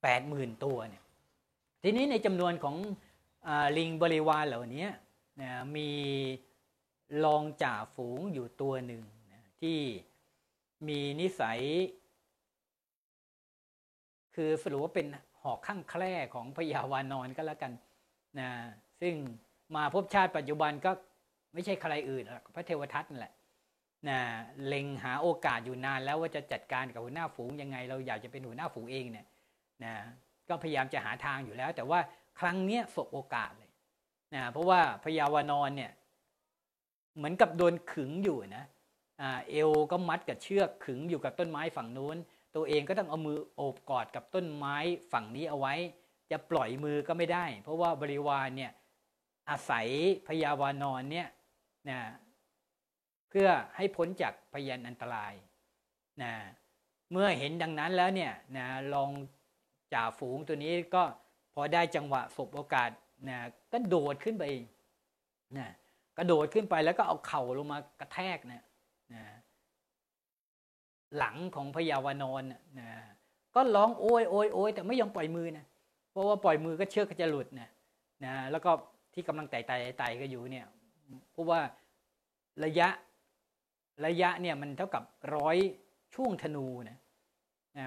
[0.01, 1.03] แปดหมื่นตัวเนี่ย
[1.83, 2.75] ทีนี้ในจำนวนของ
[3.47, 4.87] อลิงบริวารเหล่านี้
[5.41, 5.89] นะมี
[7.25, 9.79] รองจ่าฝูงอยู่ตัวหนึ่งนะที่
[10.87, 11.59] มีนิสัย
[14.35, 15.07] คือสรุปว่าเป็น
[15.41, 17.71] หอกข้างแคร่ของพญาวานอนก็แล้วกัน
[18.39, 18.49] นะ
[19.01, 19.15] ซึ่ง
[19.75, 20.91] มาพบชาติปัจจุบันก็
[21.53, 22.23] ไม่ใช่ใครอื่น
[22.55, 23.33] พระเทวทัตนั่นแหละ
[24.07, 24.19] นะ
[24.67, 29.25] เล็งหาโอกาสอยู่นานแล้วว่าจะจัดการกับหัวหน้าฝูงยังไง เราอยากจะเป็นหัวหน้าฝูงเองเนี่ย
[29.83, 29.93] นะ
[30.49, 31.99] ก็พยายามจะหาทางอยู่แล้ว แต่ว่า
[32.39, 33.71] ครั้งนี้สบโอกาสเลย
[34.35, 35.91] นะเพราะว่าพญาวานอนเนี่ย
[37.17, 38.65] เหมือนกับโดนขึงอยู่นะ
[39.49, 42.17] เอวก็มัดกับเชือกขึงอยู่กับต้นไม้ฝั่งนู้น
[42.55, 44.75] ตัวเองก็ต้องเอามือโอบกอดกับต้นไม้
[45.11, 45.73] ฝั่งนี้เอาไว้
[46.31, 48.71] จะปล่อยมือก็ไม่ได้ เพราะว่าบริวารเนี่ย
[49.49, 49.87] อาศัย
[50.27, 51.27] พญาวานอนเนี่ย
[51.89, 51.99] นะ
[53.29, 55.33] เพื่อให้พ้นจากพยันอันตราย
[56.21, 56.33] นะ
[57.11, 59.11] เมื่อเห็นดังนั้นแล้วเนี่ยนะลอง
[59.93, 61.03] จ่าฝูงตัวนี้ก็
[61.53, 62.89] พอได้จังหวะสบโอกาส
[63.29, 63.37] นะ
[63.71, 64.43] ก็โดดขึ้นไป
[65.57, 65.67] นะ
[66.17, 68.63] กระโดดขึ้นไปแล้วก็เอาเข่าลงมากระแทกนะ
[69.13, 69.23] นะ
[71.17, 72.43] หลังของพญาวานอน
[72.79, 72.89] นะ
[73.55, 75.65] ก็ร้องโอยโอยโอยแต่ไม่ยอมปล่อยมือนะ
[76.11, 77.69] เพราะว่าปล่อยมือก็เชือกก็จะหลุดนะ
[78.25, 78.71] นะแล้วก็
[79.13, 80.67] ที่กำลังไต่ไต่ไต่ก็อยู่เนี่ย
[81.31, 81.59] เพราะว่า
[82.65, 82.87] ระยะ
[84.05, 85.03] ระยะเนี่ยมันเท่ากับ
[85.35, 85.57] ร้อย
[86.15, 86.97] ช่วงธนูนะ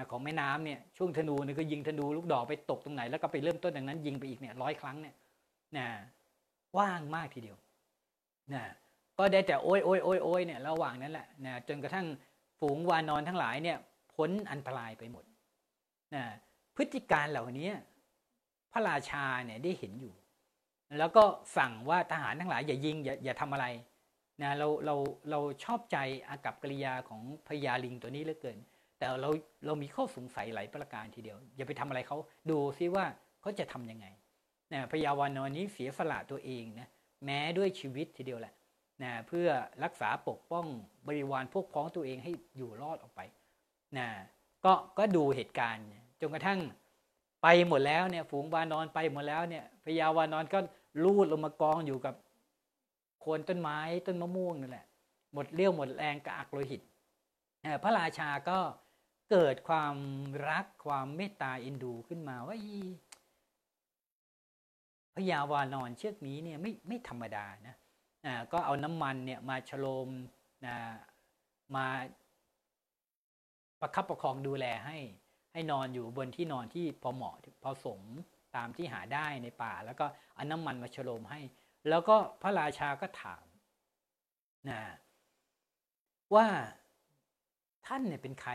[0.09, 5.15] ของแม่น้ำเนี่ยช่วงธนูเนี่ยก็ยิงธนูลูกดอกไปตกตรงไหน แล้วก็ไปเริ่มต้นอย่างนั้น ยิงไปอีกเนี่ยร้อยครั้งเนี่ย
[5.77, 5.87] นะ
[6.77, 7.57] ว่างมากทีเดียว
[8.53, 8.63] นะ
[9.17, 12.05] ก็ได้แต่โอ้ยโอ้ยโอ้ยโอ้ยเนี่ยระหว่างนั้นแหละนะจนกระทั่ง
[12.59, 13.77] ฝูงวานอนทั้งหลายเนี่ย
[14.13, 15.23] พ้นอันตรายไปหมด
[16.15, 16.23] นะ
[16.75, 17.69] พฤติการเหล่านี้
[18.71, 20.13] พระราชาเนี่ยได้เห็นอยู่
[20.99, 21.23] แล้วก็
[21.57, 23.65] สั่งว่าทหารทั้งหลายอย่ายิงอย่าอย่าทำอะไร
[24.41, 24.95] นะเราเรา
[25.29, 28.57] เราชอบใจอากับกิริยาของพญาลิงตัวนี้เหลือเกิน
[28.97, 29.29] แต่เรา
[29.65, 32.17] เรามีข้อสงสัยหลายประการทีเดียว อย่าไปทำอะไรเขา
[32.49, 33.05] ดูซิว่า
[33.41, 34.07] เขาจะทํำยังไง
[34.73, 36.87] นะพญาวานอนนี้เสียสละตัวเองนะ
[37.25, 38.53] แม้ด้วยชีวิตทีเดียวแหละ
[39.03, 39.47] นะเพื่อ
[39.83, 40.65] รักษาปกป้อง
[41.07, 43.21] บริวารพวกพ้องตัวเองให้อยู่รอดออกไป
[43.97, 44.07] นะ
[44.65, 45.85] ก็ก็ดูเหตุการณ์
[46.21, 46.59] จนกระทั่ง
[47.43, 50.59] ไปหมดแล้วเนี่ยฝูงวานอนไปหมดแล้วเนี่ยพญาวานอนก็
[51.03, 52.15] ลูดลงมากองอยู่กับ
[53.25, 54.85] โคนต้นไม้ต้นมะม่วงนั่นแหละ
[55.33, 56.81] หมดเรี่ยวหมดแรงกระอักโลหิต
[57.83, 58.59] พระราชาก็
[59.31, 59.95] เกิดความ
[60.49, 62.57] รักความเมตตาอินดูขึ้นมาว่า
[65.15, 67.75] พญาวานอนเชือกนี้เนี่ยไม่ไม่ธรรมดานะ
[68.51, 70.09] ก็เอาน้ำมันเนี่ยมาฉโลม
[70.65, 70.75] นะ
[71.75, 71.85] มา
[73.79, 74.97] ประคับประคองดูแลให้
[75.53, 78.01] ให้นอนอยู่บนที่นอนที่พอเหมาะพอสม
[78.55, 80.05] ตามที่หาได้ในป่า แล้วก็
[80.35, 81.39] เอาน้ำมันมาฉโลมให้
[81.89, 83.45] แล้วก็พระราชาก็ถาม
[84.69, 84.81] นะ
[86.35, 86.47] ว่า
[87.87, 88.51] ท่านเนี่ยเป็นใคร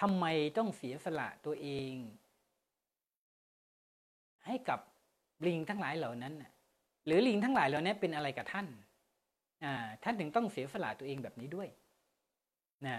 [0.00, 0.24] ทำไม
[0.58, 1.94] ต้องเสียสละตัวเอง
[4.46, 4.80] ให้กับ
[5.46, 6.34] ลิงทั้งหลายเหล่านั้น
[7.04, 8.66] หรือลิงทั้งหลายเหล่านี้เป็นอะไรกับท่าน
[10.02, 11.68] ท่านถึงต้องเสียสละตัวเองแบบนี้ด้วย
[12.86, 12.96] นะ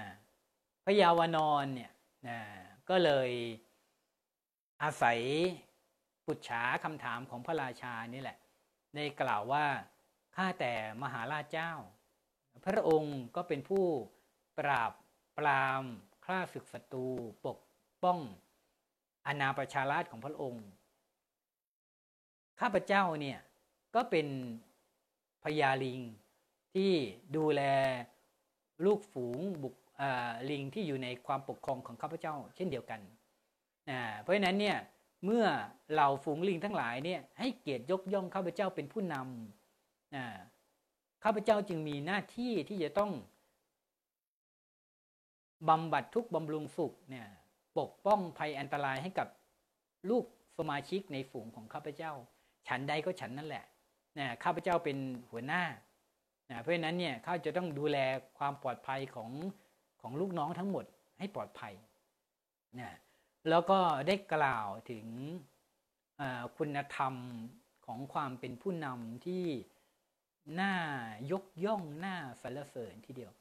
[0.85, 1.91] พยาวนอนเนี่ย
[2.27, 2.39] นะ
[2.89, 3.29] ก็เลย
[4.83, 5.19] อาศัย
[6.25, 8.37] ปุจฉาคำถามของพระราชานี่แหละ
[8.95, 9.65] ในกล่าวว่า
[10.35, 11.71] ข้าแต่มหาราชเจ้า
[12.65, 13.85] พระองค์ก็เป็นผู้
[14.59, 14.91] ปราบ
[15.37, 15.83] ปราม
[16.25, 17.07] ฆ่าศึกศัตรู
[17.45, 17.57] ปก
[18.03, 18.19] ป้อง
[19.27, 20.65] อาณาประชาราชของพระองค์
[22.59, 23.39] ข้าพเจ้าเนี่ย
[23.95, 24.27] ก็เป็น
[25.43, 25.99] พญาลิง
[26.73, 26.91] ที่
[27.35, 27.61] ดูแล
[28.85, 29.75] ลูกฝูงบุก
[30.49, 33.01] ลิงที่อยู่ในความปกครองของข้าพเจ้า เช่นเดียวกัน
[33.89, 34.77] นะเพราะฉะนั้นเนี่ย
[35.25, 35.45] เมื่อ
[35.93, 43.11] เหล่าฝูงลิงทั้งหลายเนี่ยให้เกียรติยกย่องข้าพเจ้าเป็นผู้นำข้าพเจ้าจึงมีหน้าที่ที่จะต้อง
[45.69, 47.27] บำบัดทุกบำรุงสุขเนี่ย
[47.77, 49.27] ปกป้องภัยอันตรายให้กับ
[50.09, 50.25] ลูก
[50.57, 52.11] สมาชิกในฝูงของข้าพเจ้า
[52.67, 53.65] ฉันใดก็ฉันนั่นแหละ
[54.17, 54.97] นะข้าพเจ้าเป็น
[55.31, 55.63] หัวหน้า
[56.49, 57.97] นะเพราะฉะนั้นเนี่ยเขาจะต้องดูแล
[58.37, 59.31] ความปลอดภัยของ
[60.01, 60.85] ของลูกน้องทั้งหมด
[61.19, 61.73] ให้ปลอดภัย
[62.79, 62.89] นะ
[63.49, 65.07] แล้วก็ได้กล่าวถึง
[66.57, 67.13] คุณธรรม
[67.85, 69.45] ของความเป็นผู้นำที่
[70.61, 70.73] น่า
[71.31, 73.33] ยกย่องน่าสรรเสริญทีเดียว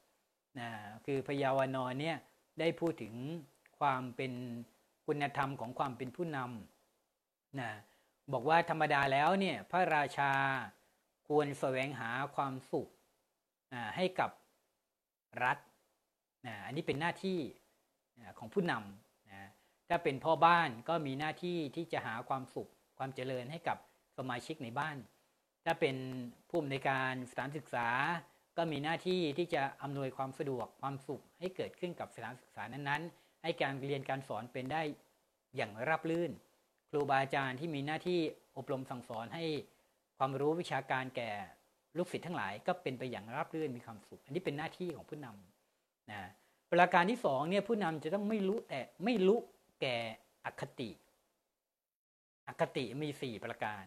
[0.59, 0.69] นะ
[1.05, 2.17] คือพยาวนอนเนี่ย
[2.59, 3.13] ได้พูดถึง
[3.79, 4.33] ความเป็น
[5.05, 7.69] คุณธรรมของความเป็นผู้นำนะ
[8.33, 10.31] บอกว่าธรรมดาแล้วเนี่ยพระราชา
[11.27, 12.89] ควรแสวงหาความสุข
[13.95, 14.31] ให้กับ
[15.43, 15.57] รัฐ
[16.65, 17.39] อันนี้เป็นหน้าที่
[18.39, 19.04] ของผู้นำ
[19.89, 23.77] ถ้าเป็นพ่อบ้านก็มีหน้าที่ที่จะหาความสุขความเจริญให้กับ
[24.17, 24.97] สมาชิกในบ้าน
[25.65, 25.95] ถ้าเป็น
[26.49, 27.87] ผู้อำนวยการสถานศึกษา
[28.57, 34.81] ก็มีหน้าที่ที่จะอำนวยความสะดวกความสุขให้เกิดขึ้นกับสถานศึกษานั้นๆ ให้การเรียนการสอนเป็นได้
[35.55, 36.31] อย่างราบรื่น
[36.89, 38.19] ครูบาอาจารย์ที่มีหน้าที่
[38.57, 39.43] อบรมสั่งสอนให้
[40.17, 41.31] ความรู้วิชาการแก่
[41.97, 46.19] ลูกศิษย์ทั้งหลายก็เป็นไปอย่างราบรื่นมีความสุข อันนี้เป็นหน้าที่ของผู้นำนะ
[46.71, 49.39] ประการที่สองเนี่ยผู้นำจะต้องไม่รู้แต่ไม่รู้
[49.85, 49.95] ก่
[50.45, 50.89] อคติ
[52.47, 53.85] อคติมีสี่ประการ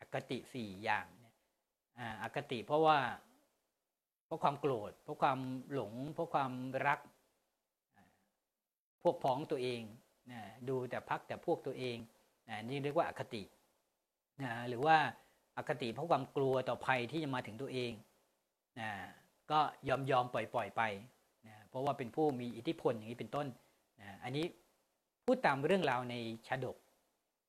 [0.00, 1.34] อคติสี่อย่างเนี่ย
[2.22, 2.98] อคติเพราะว่า
[4.26, 5.38] เพราะความโกรธ เพราะความ
[5.72, 6.52] หลง เพราะความ
[6.86, 7.00] รัก
[9.02, 9.80] พวกพ้องตัวเอง
[10.32, 11.96] นะดูแต่พักแต่พวกตัวเอง
[12.48, 13.42] นะนี่เรียกว่าอคติ
[14.42, 14.96] นะหรือว่า
[15.56, 17.92] อคติเพราะความกลัวต่อภัยที่จะมาถึงตัวเอง
[18.80, 18.90] นะ
[19.50, 20.82] ก็ยอมยอมปล่อยปล่อยไป
[21.46, 23.46] นะเพราะว่าเป็นผู้มีอิทธิพลอย่างนี้เป็นต้น
[24.00, 24.44] นะอันนี้
[25.30, 26.14] พูดตามเรื่องราวใน
[26.46, 26.76] ชาดก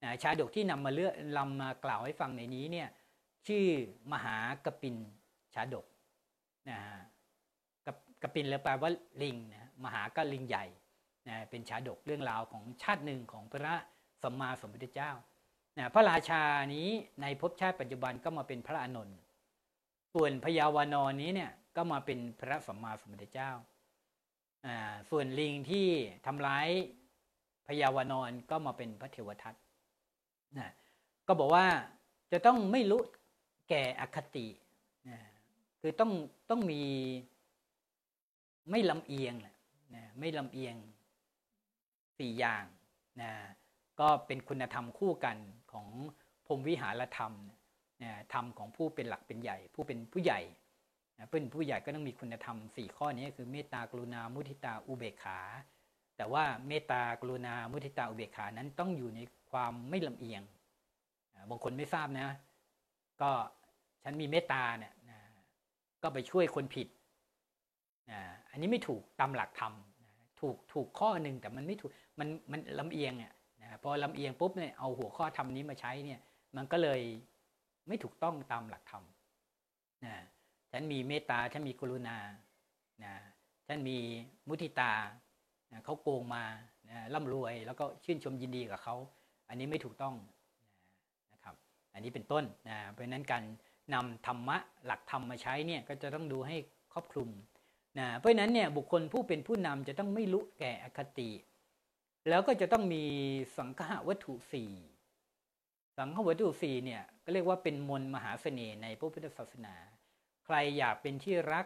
[0.04, 2.88] นะชาดกที่นำมาเลือกลำมากล่าวให้ฟังในนี้เนี่ย
[3.48, 3.66] ชื่อ
[4.12, 4.96] มหากปิน
[5.54, 5.86] ชาดก
[6.70, 6.80] นะ
[7.86, 7.88] ก
[8.22, 10.66] กปินแปลว่าลิงนะมหาก็ลิงใหญ่
[11.28, 13.74] นะเป็นชาดกเรื่องราวของชาติหนึ่งของพระ
[14.24, 15.12] สัมมาสัมพุทธเจ้า
[15.78, 16.42] นะพระราชา
[16.74, 16.90] นี้
[17.22, 19.18] ในภพชาติปัจจุบันก็มาเป็นพระอานนท์
[20.14, 23.52] ส่วนพยาวานอนนี้เนี่ยก็มาเป็นพระสัมมาสัมพุทธเจ้า
[25.10, 25.88] ส่วนลิงที่
[26.26, 26.70] ทำร้าย
[27.68, 29.56] พยาวานอนก็มาเป็นพระเทวทัต
[30.58, 30.70] นะ
[31.28, 31.66] ก็บอกว่า
[32.32, 33.02] จะต้องไม่รู้
[33.70, 34.48] แก่อคติ
[35.10, 35.18] นะ
[35.82, 36.12] คือต้อง
[36.50, 36.82] ต้องมี
[38.72, 39.34] ไม่ลำเอียง
[39.96, 40.76] นะไม่ลำเอียง
[42.20, 42.66] สี่อย่าง
[43.22, 43.32] นะ
[44.00, 45.38] ก็เป็นคุณธรรมคู่กัน
[45.72, 45.88] ของ
[46.46, 47.34] พรมวิหารธรรม
[48.04, 50.40] นะธรรมของผู้เป็นหลักเป็นใหญ่ ผู้เป็นผู้ใหญ่
[51.18, 55.40] นะเป็นผู้ใหญ่ก็ต้องมีคุณธรรม4ข้อนี้คือเมตตากรุณามุทิตาอุเบกขา
[56.18, 59.20] แต่ว่าเมตตากรุณามุทิตาอุเบกขานั้นต้องอยู่ใน
[59.52, 60.42] ความไม่ลำเอียง
[61.50, 62.28] บางคนไม่ทราบนะ
[63.22, 63.32] ก็
[64.04, 64.94] ฉันมีเมตตาเนี่ย
[66.04, 66.88] ก็ไปช่วยคนผิด
[68.52, 69.74] อันนี้ไม่ถูกตามหลักธรรม
[70.42, 73.34] ถูกถูกข้อหนึ่งแต่มันไม่ถูกมันมันลำเอียงอะ
[73.84, 76.20] พอลำเอียงปุ๊บเนี่ยเอาหัวข้อธรรมนี้มาใช้เนี่ย
[76.56, 77.02] มันก็เลย
[77.88, 79.04] ไม่ถูกต้องตามหลักธรรม
[80.06, 80.16] นะ
[80.72, 82.18] ฉันมีเมตตาฉันมีกรุณา
[83.04, 83.14] นะ
[83.68, 83.98] ฉันมี
[84.48, 84.92] มุทิตา
[85.72, 86.44] นะเขาโกงมา
[86.90, 88.96] นะร่ำรวยแล้วก็ชื่นชมยินดีกับเขา
[89.50, 90.16] อันนี้ไม่ถูกต้อง
[91.34, 91.56] นะครับ
[91.94, 93.44] อันนี้เป็นต้นนะเพราะฉะนั้นการ
[93.94, 96.56] นำธรรมะหลักธรรมมาใช้เนี่ยก็จะต้องดูให้
[96.94, 97.30] ครอบคลุม
[98.00, 101.30] นะเพราะฉะนั้นเนี่ยบุคคลผู้เป็นผู้นำจะต้องไม่รู้แก่อคติ
[102.30, 103.04] แล้วก็จะต้องมี
[103.58, 104.72] สังฆวัตถุสี่
[105.98, 109.76] สังฆวัตถุสี่เนี่ยก็เรียกว่าเป็นมนมหาเสน่ห์ในพระพุทธศาสนา
[110.46, 111.66] ใครอยากเป็นที่รัก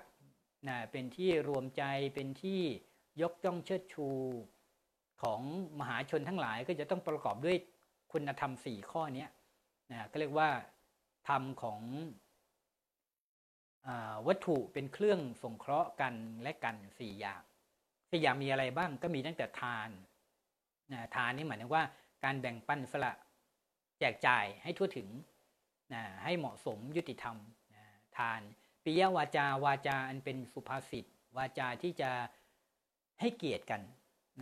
[0.68, 1.84] นะเป็นที่รวมใจ
[2.16, 2.62] เป็นที่
[3.22, 4.08] ยกย่องเชิดชู
[5.22, 5.42] ของ
[5.80, 7.58] มหาชนทั้งหลายก็จะต้องประกอบด้วย
[8.12, 9.28] คุณธรรมสี่ข้อนี้
[9.92, 10.50] นะก็เรียกว่า
[11.30, 11.82] ธรรมของ
[13.88, 13.90] อ
[14.28, 17.42] วัตถุเป็นเครื่องสงเคราะห์กันและกันสี่อย่าง
[18.12, 19.90] สี่อย่างมีอะไรบ้างก็มีตั้งแต่ทาน
[20.92, 21.84] นะทานนี่หมายถึงว่า
[22.24, 23.14] การแบ่งปันสละ
[24.00, 25.10] แจกจ่ายให้ทั่วถึง
[25.94, 27.38] นะให้เหมาะสมยุติธรรม
[27.76, 27.84] นะ
[28.18, 28.42] ทาน
[28.84, 31.06] ปิยวาจาวาจาอันเป็นสุภาษิต
[31.38, 32.10] วาจาที่จะ
[33.22, 33.82] ให้เกียรติกัน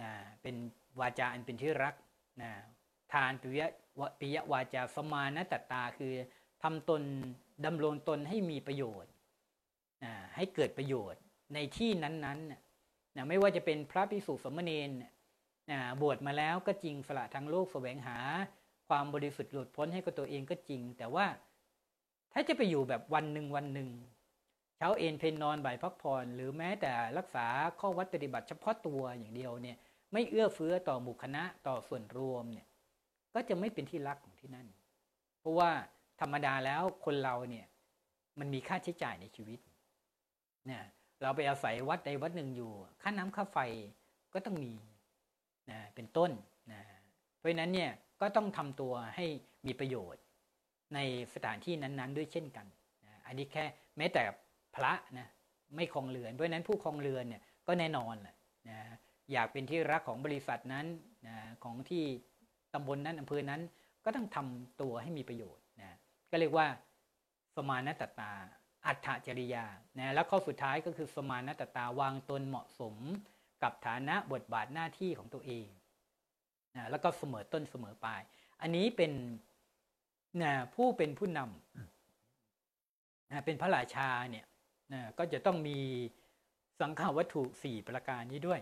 [0.02, 0.12] นะ
[0.42, 0.56] เป็น
[1.00, 1.96] วาจาอันเป็นที่รัก
[2.42, 2.52] นะ
[3.14, 3.70] ทานปิยะ
[4.20, 6.14] ปิยวาจาสมานะตตาคือ
[6.64, 7.02] ทำตน
[7.66, 9.12] ดำรงตนให้มีประโยชน์
[10.04, 11.22] นะให้เกิดประโยชน์
[11.54, 14.90] ในที่นั้นๆนะไม่ว่าจะเป็นพระภิกษุสมณีน
[15.72, 18.18] นะบวชมาแล้วก็จริงสละทั้งโลกแสวงหา
[18.88, 21.26] ความบริสุทธิ์หลุดพ้นให้กับตัวเองก็จริง แต่ว่า
[22.34, 23.90] ถ้าจะไปอยู่แบบวันหนึ่งวันหนึ่ง
[24.82, 27.46] เช้าเอนเพนนอนบ่ายพักผ่อน หรือแม้แต่รักษา
[27.80, 29.78] ข้อวัดปฏิบัติเฉพาะตัวอย่างเดียวเนี่ย
[30.14, 32.68] ไม่เอื้อเฟื้อต่อหมู่คณะต่อส่วนรวมเนี่ย
[33.34, 34.68] ก็จะไม่เป็นที่รักของที่นั่น
[35.40, 35.72] เพราะว่า
[36.22, 37.66] ธรรมดาแล้วคนเราเนี่ย
[38.40, 39.60] มันมีค่าใช้จ่ายในชีวิต
[40.68, 40.84] เนี่ย
[41.22, 43.58] เราไปอาศัยวัดใดวัดหนึ่งอยู่ ค่าน้ำค่าไฟ
[44.34, 44.74] ก็ต้องมี
[45.72, 46.32] นะเป็นต้น
[46.72, 46.82] นะ
[47.38, 49.26] เพราะนั้นเนี่ยก็ต้องทำตัวให้
[49.68, 50.24] มีประโยชน์
[50.96, 51.00] ใน
[51.34, 52.68] สถานที่นั้น ๆ ด้วยเช่นกัน
[53.06, 53.66] นะอันนี้แค่
[53.98, 54.24] แม้แต่
[54.76, 55.28] พระนะ
[55.76, 58.36] ไม่คลองเรือนเพราะนั้นผู้คลองเรือนเนี่ยก็แน่นอนแหละ
[58.70, 58.80] นะ
[59.32, 60.86] อยากเป็นที่รักของบริษัทนั้น
[61.28, 62.04] นะของที่
[62.74, 63.62] ตำบลนนั้นอำเภอนั้น
[64.06, 65.98] ก็ต้องทำตัวให้มีประโยชน์นะ
[66.32, 66.68] ก็เรียกว่า
[67.56, 68.32] สมานตตา
[68.86, 69.66] อัตถจริยา
[70.00, 72.96] นะแล้วข้อสุดท้ายก็คือสมานตตาวางตนเหมาะสม
[73.64, 75.68] กับฐานะบทบาทหน้าที่ของตัวเอง
[76.76, 78.22] นะแล้วก็เสมอต้นเสมอปลาย
[78.62, 79.12] อันนี้เป็น
[80.42, 84.46] นะผู้เป็นผู้นำนะเป็นพระราชาเนี่ย
[84.94, 85.78] นะก็จะต้องมี
[86.82, 88.62] สังขาวัตถุสี่ประการนี้ด้วย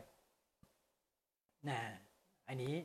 [1.69, 1.79] นะ
[2.47, 2.75] อันนี้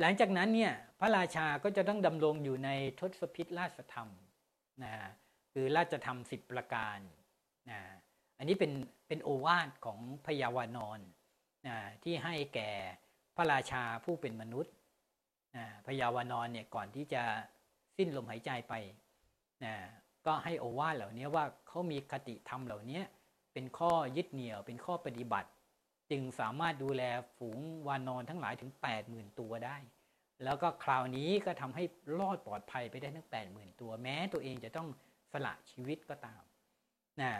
[0.00, 4.08] หลังจากนั้นเนี่ยพระราชาก็จะต้องดำรงอยู่ในทศพิธราชธรรม
[4.82, 4.92] นะ
[5.52, 6.98] คือราชธรรมสิบประการ
[7.70, 7.80] นะ
[8.38, 8.72] อันนี้เป็น
[9.08, 11.00] เป็นโอวาทของพยาวานอน
[11.66, 12.70] นะที่ให้แก่
[13.36, 14.74] พระราชาผู้เป็นมนุษย์
[15.56, 17.22] นะพยาวานอนเนี่ยก่อนที่จะ
[17.96, 18.74] สิ้นลมหายใจไป
[19.64, 19.74] นะ
[20.26, 23.00] ก็ให้โอวาทเหล่านี้ว่าเขามีคติธรรมเหล่านี้
[23.52, 25.48] เป็นข้อยึดเหนี่ยวเป็นข้อปฏิบัติ
[26.10, 27.02] จึงสามารถดูแล
[27.36, 28.70] ฝูงวานอนทั้งหลายถึง
[29.04, 29.76] 80,000 ตัวได้
[30.44, 31.84] แล้วก็คราวนี้ก็ทำให้
[32.18, 34.88] รอดปลอดภัยไปได้ทั้ง 80,000 ตัว แม้ตัวเองจะต้อง
[35.32, 36.42] สละชีวิตก็ตาม
[37.20, 37.32] นะ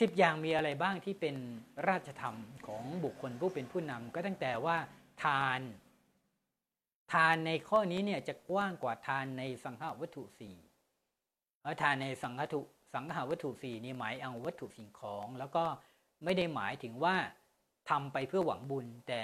[0.00, 1.36] สิบอย่างมีอะไรบ้างที่เป็น
[1.88, 4.76] ราชธรรมของบุคคลผู้เป็นผู้นำก็ตั้งแต่ว่า
[5.24, 5.60] ทาน
[7.12, 10.56] ทานในข้อนี้เนี่ยจะกว้างกว่าทานในสังฆวัตถุสี่
[11.80, 12.60] ทานในสังฆถุ
[12.94, 15.64] สังฆวัตถุสี่นี่หมายเอาวัตถุสิ่งของ แล้วก็
[16.24, 17.16] ไม่ได้หมายถึงว่า
[17.90, 19.22] ทำไปเพื่อหวังบุญ แต่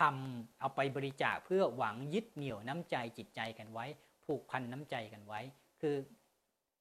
[0.00, 3.86] ทำเอาไปบริจาคเพื่อหวังยึดเหนี่ยวน้ำใจจิตใจกันไว้
[4.24, 5.40] ผูกพันน้ำใจกันไว้
[5.80, 5.96] คือ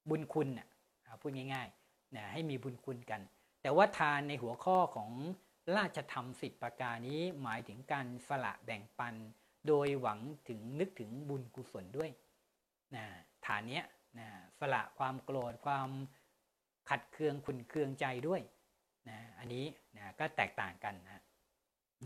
[0.10, 0.68] บุญคุณน่ะ
[1.22, 3.22] พูดง่ายๆนะให้มีบุญคุณกัน
[3.62, 5.12] แต่ว่าทานในหัวข้อของ
[5.78, 9.16] ราชธรรมสิบประการนี้หมายถึงการสละแบ่งปัน
[9.68, 12.10] โดยหวังถึงนึกถึงบุญกุศลด้วย
[12.96, 13.06] นะ
[13.46, 13.84] ฐานเนี้ย
[14.20, 14.28] นะ
[14.60, 15.90] สละความโกรธความ
[16.90, 18.42] ขัดเคืองขุนเคืองใจด้วย
[19.10, 19.66] นะอันนี้
[19.98, 21.24] นะก็แตกต่างกันนะ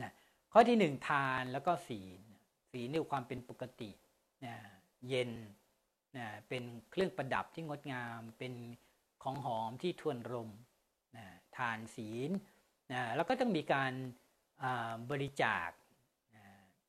[0.01, 0.11] นะ
[0.53, 2.21] ข้อที่หนึ่งทานแล้วก็ศีล
[2.71, 3.91] ศีลในความเป็นปกติ
[4.45, 4.55] นะ
[5.09, 5.31] เย็น
[6.17, 8.53] นะเป็นเครื่องประดับที่งดงาม เป็น
[9.23, 10.49] ของหอมที่ทวนรม
[11.17, 11.25] นะ
[11.57, 12.31] ทานศีล
[12.91, 13.93] นะแล้วก็ต้องมีการ
[15.11, 15.69] บริจาค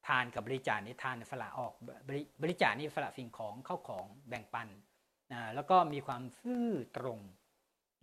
[0.07, 1.73] ทานกับบริจาคนี่ทานสละออก
[2.43, 4.69] บริจาคนี่สละสิ่งของเข้าของแบ่งปัน
[5.33, 7.19] นะแล้วก็มีความซื่อตรง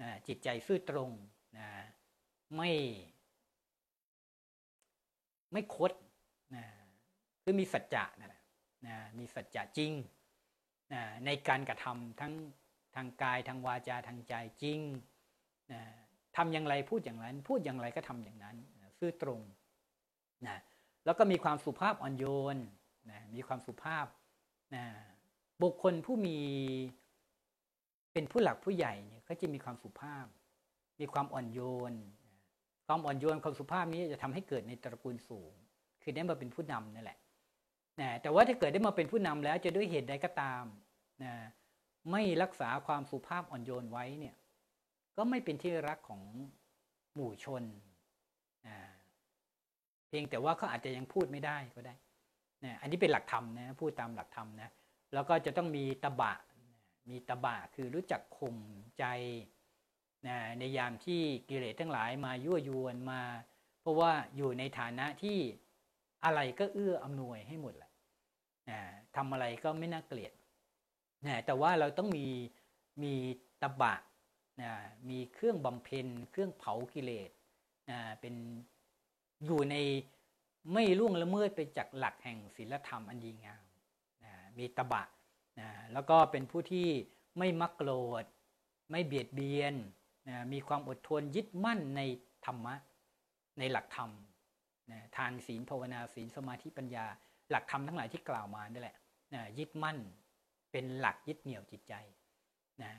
[0.01, 1.11] นะจิตใจซื่อตรง
[1.57, 1.67] นะ
[2.55, 2.71] ไม่
[5.51, 5.91] ไม่คด
[6.55, 6.65] นะ
[7.43, 8.34] คือมีสัจจะนะ
[8.88, 9.91] นะมีสัจจะจริง
[10.93, 12.34] นะในการกระทำทั้ง
[12.95, 14.80] ทางกายทางวาจาทางใจจริง
[15.71, 15.82] นะ
[16.38, 19.41] ทำอย่างไรพูดอย่างนั้น พูดอย่างไรก็ทำอย่างนั้นนะซื่อตรง
[20.47, 20.57] นะ
[21.05, 22.25] แล้วก็มีความสุภาพอ่อนโย
[22.55, 22.57] น
[23.11, 24.05] นะมีความสุภาพ
[24.75, 24.86] นะ
[25.61, 26.38] บุคคลผู้มี
[28.14, 30.26] เป็นผู้หลักผู้ใหญ่เนี่ยก็จะมีความสุภาพ
[30.99, 31.60] มีความอ่อนโย
[31.91, 31.93] น
[32.88, 35.51] ความอ่อนโยนความสุภาพนี้จะทำให้เกิดในตระกูลสูง
[36.01, 37.20] คือได้มาเป็นผู้นำนั่นแหละ
[38.01, 40.64] นะแต่ว่าถ้าเกิดได้มาเป็นผู้นำแล้วจะด้วยเหตุใดก็ตาม
[41.24, 41.34] นะ
[42.12, 44.36] ไม่รักษาความสุภาพอ่อนโยนไว้เนี่ย
[45.18, 46.22] ก็ไม่เป็นที่รักของ
[47.14, 47.64] หมู่ชน
[48.68, 48.78] นะ
[50.07, 51.95] เพียงแต่ว่าเขาอาจจะยังพูดไม่ได้ก็ได้
[52.64, 54.70] นะอันนี้เป็นหลักธรรมนะ พูดตามหลักธรรมนะ
[55.14, 56.34] แล้วก็จะต้องมีตบะ
[57.10, 58.57] มีตบะคือรู้จักข่ม
[58.99, 59.05] ใจ
[60.28, 63.22] นะในยามที่กิเลสทั้งหลายมายั่วยวนมา
[63.82, 65.38] เพราะว่าอยู่ในฐานะที่
[66.26, 67.91] อะไรก็เอื้ออำนวยให้หมดแหละ
[68.70, 68.80] นะ
[69.16, 70.34] ทำอะไรก็ไม่น่าเกลียด
[71.26, 72.28] นะแต่ว่าเราต้องมี
[73.03, 73.14] มี
[73.62, 73.95] ตบะ
[74.62, 74.72] นะ
[75.10, 77.30] มีเครื่องบำเพ็ญ เครื่องเผากิเลส
[77.89, 78.36] นะเป็น
[79.45, 79.76] อยู่ใน
[80.74, 83.64] ไม่ล่วงละเมิดไปจากหลักแห่งศีลธรรมอันดีงาม
[84.24, 85.03] นะมีตบะ
[85.60, 86.88] นะแล้วก็เป็นผู้ที่
[87.38, 87.91] ไม่มักโกร
[88.22, 88.26] ธ
[88.91, 89.74] ไม่เบียดเบียน
[90.30, 92.01] นะมีความอดทนยึดมั่นใน
[92.45, 92.76] ธรรมะ
[93.60, 94.12] ในหลักธรรม
[94.91, 97.05] นะทานศีลภาวนาศีลสมาธิปัญญา
[97.49, 98.97] หลักธรรมทั้งหลายที่กล่าวมานี่แหละ
[99.34, 99.97] นะยึดมั่น
[100.72, 101.93] เป็นหลักยึดเหนี่ยวจิตใจ
[102.84, 102.91] นะ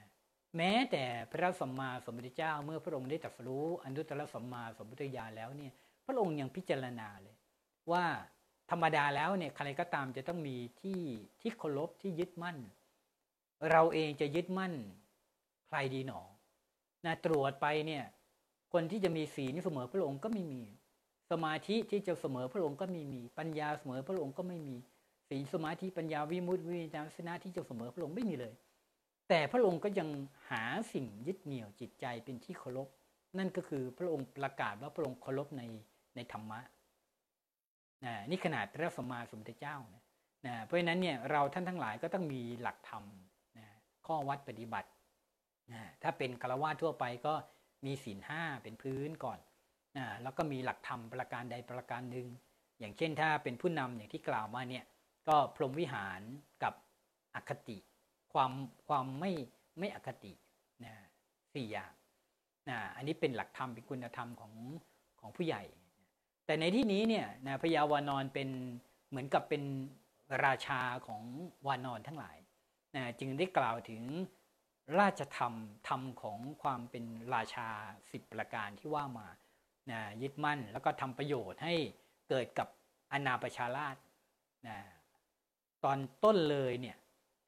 [0.56, 5.72] แม้แต่พระสัมมาสัมพุทธเจ้าเมื่อพระองค์ได้ตรัสรู้อนุตตรสัมมาสัมพุทธญาณแล้วเนี่ย
[6.06, 7.36] พระองค์ยังพิจารณาเลย
[7.92, 8.04] ว่า
[8.70, 11.00] ธรรมดาแล้วเนี่ยใครก็ตามจะต้องมีที่
[11.40, 12.56] ที่เคารพที่ยึดมั่น
[13.70, 14.72] เราเองจะยึดมั่น
[15.68, 16.20] ใครดีหนอ
[17.04, 18.04] นะตรวจไปเนี่ย
[18.72, 20.62] คนที่จะมีศีลเสมอพระองค์ก็ไม่มี
[21.30, 24.76] สมาธิที่จะเสมอพระองค์ก็ไม่มี ปัญญาเสมอพระองค์ก็ไม่มี
[25.28, 28.54] ศีลสมาธิปัญญาวิมุตติวิญญาณสนะที่จะเสมอพระองค์ไม่มีเลย
[29.28, 30.08] แต่พระองค์ก็ยัง
[30.50, 30.62] หา
[30.92, 32.88] สิ่งยึดเหนี่ยวจิตใจเป็นที่เคารพ
[33.38, 35.62] นั่นก็คือพระองค์ประกาศว่าพระองค์เคารพใน
[36.16, 36.60] ในธรรมะ
[38.04, 40.02] นะนี่ขนาดพระสัมมาสัมพุทธเจ้านะ
[40.46, 43.04] นะเพราะฉะนั้นเนี่ยเราท่านทั้งหลายก็ต้องมีหลักธรรม
[43.58, 43.66] นะ
[44.06, 44.88] ข้อวัดปฏิบัติ
[45.72, 47.34] นะถ้าเป็นฆราวาสทั่วไปก็
[47.86, 49.38] มีศีลห้าเป็นพื้นก่อน
[49.96, 52.26] นะแล้วก็มีหลักธรรมประการใดประการหนึ่ง
[52.80, 54.84] อย่างเช่นถ้าเป็นผู้นำอย่างที่กล่าวมาเนี่ย
[55.28, 56.20] ก็พรหมวิหาร
[56.62, 56.74] กับ
[57.34, 57.78] อคติ
[58.32, 58.52] ความ
[58.88, 59.32] ความไม่
[59.78, 60.32] ไม่อคติ
[60.84, 60.94] นะ
[61.54, 61.92] สี่อย่าง
[62.68, 64.54] นะอันนี้เป็นหลักธรรมเป็นคุณธรรมของ
[65.20, 65.62] ของผู้ใหญ่
[66.50, 68.48] แต่ในที่นี้เนี่ยนะพญาวานอนเป็น
[69.08, 69.62] เหมือนกับเป็น
[70.44, 71.22] ราชาของ
[71.66, 72.36] วานอนทั้งหลาย
[72.96, 74.02] นะจึงได้กล่าวถึง
[75.00, 75.54] ราชธรรม
[75.88, 77.68] ธรรมของความเป็นราชา
[78.10, 79.28] สิบประการที่ว่ามา
[79.90, 81.74] นะยึดมั่นแล้วก็ทำประโยชน์ให้
[82.28, 82.68] เกิดกับ
[83.12, 83.96] อนาประชาราช
[84.68, 84.78] นะ
[85.84, 86.96] ตอนต้นเลยเนี่ย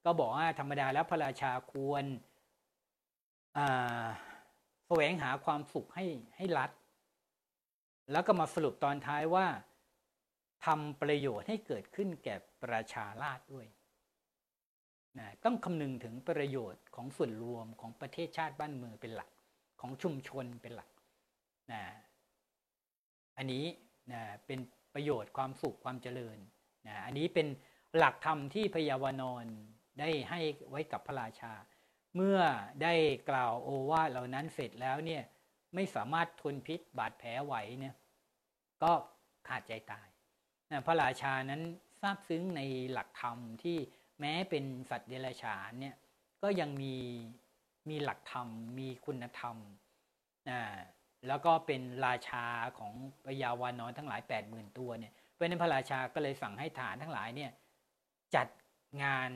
[0.04, 2.04] ก็บอกว่าธรรมดาแล้วพระราชาควร
[4.86, 6.04] แสวงหาความสุขให้
[6.38, 6.70] ให้รัด
[8.10, 9.46] แล้วก็มาสรุปตอนท้ายว่า
[10.66, 13.66] ทำประโยชน์ให้เกิดขึ้นแก่ประชาราชด้วย
[15.18, 19.30] นะต้องคำนึงถึงประโยชน์ของส่วนรวมของประเทศชาติบ้านเมืองเป็นหลัก
[19.80, 20.90] ของชุมชนเป็นหลัก
[21.72, 21.82] นะ
[23.36, 23.64] อันนี้
[24.12, 24.58] นะเป็น
[24.94, 26.38] ประโยชน์ความสุขความเจริญ
[26.86, 27.46] นะอันนี้เป็น
[27.96, 29.44] หลักธรรมที่พยาวนอน
[30.00, 30.40] ได้ให้
[30.70, 31.52] ไว้กับพระราชา
[32.16, 32.38] เมื่อ
[32.82, 32.94] ได้
[33.30, 35.22] กล่าวโอวาทเหล่านั้นเสร็จแล้วเนี่ย
[35.74, 37.94] ไม่สามารถทนพิษบาดแผลไหวเนี่ย
[38.82, 38.92] ก็
[39.48, 40.08] ขาดใจตาย
[40.86, 41.62] พระราชานั้น
[42.02, 42.60] ทราบซึ้งใน
[42.92, 43.76] หลักธรรมที่
[44.20, 45.94] แม้เป็นสัตว์เดรัจฉานเนี่ย
[46.42, 46.94] ก็ยังมี
[47.90, 48.48] มีหลักธรรม
[48.78, 49.56] มีคุณธรรม
[51.28, 52.44] แล้วก็เป็นราชา
[52.78, 52.92] ของ
[53.26, 57.50] พยาวานอนทั้งหลาย 8 0,000ตัวเนี่ยเพราะนั้นพระราชาก็เลยสั่งให้ฐานทั้งหลายเนี่ย
[58.34, 58.46] จัด
[59.02, 59.30] งาน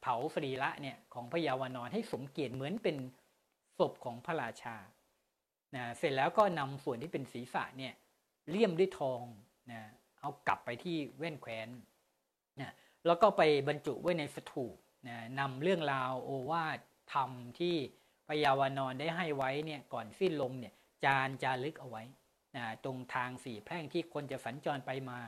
[0.00, 2.96] เผาสรีระเนี่ยของพยาวานอนให้สมเกียรติเหมือนเป็น
[3.78, 4.76] ศพของพระราชา
[5.76, 7.94] นะเสร็จแล้วก็นำส่วนที่เป็นศีรษะเนี่ย
[8.50, 9.22] เลี่ยมด้วยทอง
[9.72, 9.80] นะ
[10.20, 11.68] เอากลับไปที่เว้นแควน
[12.60, 12.72] นะ
[13.06, 14.76] แล้วก็ไปบรรจุไว้ในสถูป
[15.08, 16.78] นะนำเรื่องราวโอวาท
[17.12, 17.74] ธรรมที่
[18.28, 20.74] พยาวานอนได้ให้ไว้เนี่ยก่อนสิ้นลมเนี่ย
[21.04, 22.02] จานจารึกเอาไว้
[22.56, 25.20] นะตรงทางสี่แพร่งที่คนจะสัญจรไปมา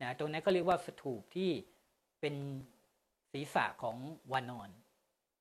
[0.00, 1.50] นะตรงนั้นก็เรียกว่าสถูปที่
[2.20, 2.34] เป็น
[3.32, 3.96] ศีรษะของ
[4.32, 4.70] วานอน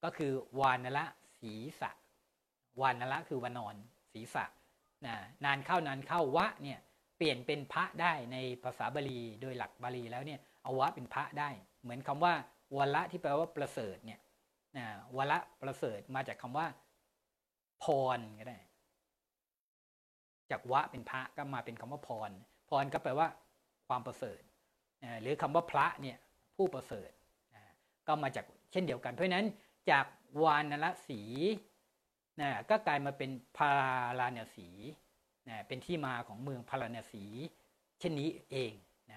[0.03, 1.05] ก็คือวานละ
[1.39, 1.91] ศีรษะ
[2.81, 3.75] วานละคือวานอน
[4.13, 4.45] ศีรษะ
[5.05, 5.15] นะ
[5.45, 6.79] นานเข้านานเข้าวะเนี่ย
[7.17, 11.49] เปลี่ยนเป็นพระได้ในภาษาบาลีโดยหลักบาลีแล้วเนี่ยเอาวะเป็นพระได้
[11.83, 12.33] เหมือนคำว่า
[12.77, 14.19] วละที่แปลว่าประเสริฐเนี่ย
[14.77, 14.85] นะ
[15.17, 16.67] วละประเสริฐมาจากคำว่า
[17.83, 17.85] พ
[18.17, 18.59] รก็ได้
[20.51, 22.31] จากวะเป็นพระก็มาเป็นคำว่าพร
[22.69, 23.27] พรก็แปลว่า
[23.87, 24.41] ความประเสริฐ
[25.21, 26.17] หรือคำว่าพระเนี่ย
[26.57, 27.11] ผู้ประเสริฐ
[28.07, 29.45] ก็มาจากเช่นเดียวกันเพราะนั้น
[29.91, 30.05] จาก
[30.43, 31.21] วานละสี
[32.41, 33.71] นะก็กลายมาเป็นพา
[34.19, 34.69] ราณสี
[35.49, 37.23] นะเป็นที่มาของเมืองพาราณสี
[37.99, 38.73] เช่นนี้เอง
[39.11, 39.13] น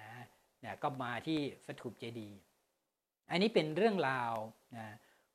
[0.69, 2.39] ะก็มาที่สถูปเจดีย์
[3.29, 4.33] อันนี้เป็นเรื่องราว
[4.77, 4.85] นะ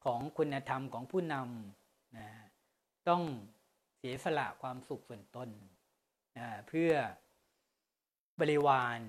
[0.04, 2.28] ของคุณธรรมของผู้นำนะ
[3.08, 3.22] ต้อง
[3.98, 5.48] เสียสละความสุขส่วนตน
[6.38, 6.92] นะเพื่อ
[8.40, 9.00] บริวาร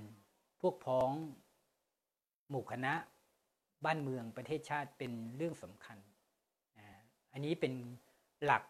[0.62, 1.12] พวกพ้อง
[2.50, 2.94] หมู่คณะ
[3.86, 5.98] บ้านเมืองประเทศชาติเป็นเรื่องสำคัญ
[6.80, 6.88] นะ
[7.32, 7.74] อันนี้เป็น
[8.46, 8.64] หลัก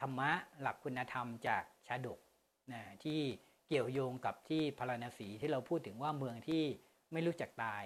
[0.00, 0.30] ธรรมะ
[0.62, 2.18] หลักคุณธรรมจากชาดก
[2.72, 3.20] นะที่
[3.68, 6.62] เกี่ยวโยงกับที่พาราณสีที่เราพูดถึงว่าเมืองที่
[7.12, 7.84] ไม่รู้จักตาย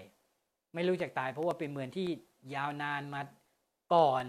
[0.75, 2.09] ไม่รู้จักตาย เพราะว่าเป็นเมืองที่
[2.55, 3.23] ยาวนานมา
[3.95, 4.27] ก่อน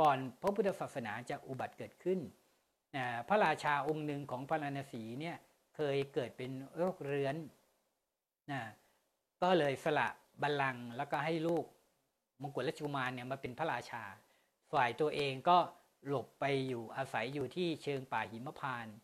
[0.00, 2.18] ก่อนพระพุทธศาสนาจะอุบัติเกิดขึ้น
[2.96, 5.36] นะพระราชาองค์หนึ่งของพาราณสีเนี่ย
[5.76, 7.36] เคยเกิดเป็นโรคเรื้อน
[8.52, 8.60] นะ
[9.42, 10.08] ก็เลยสละ
[10.42, 11.64] บัลลังก์แล้วก็ให้ลูก
[12.42, 14.02] มงกุฎราชกุมารเนี่ยมาเป็นพระราชา
[14.72, 15.58] ฝ่ายตัวเองก็
[16.06, 18.94] หลบไปอยู่อาศัยอยู่ที่เชิงป่าหิมพานต์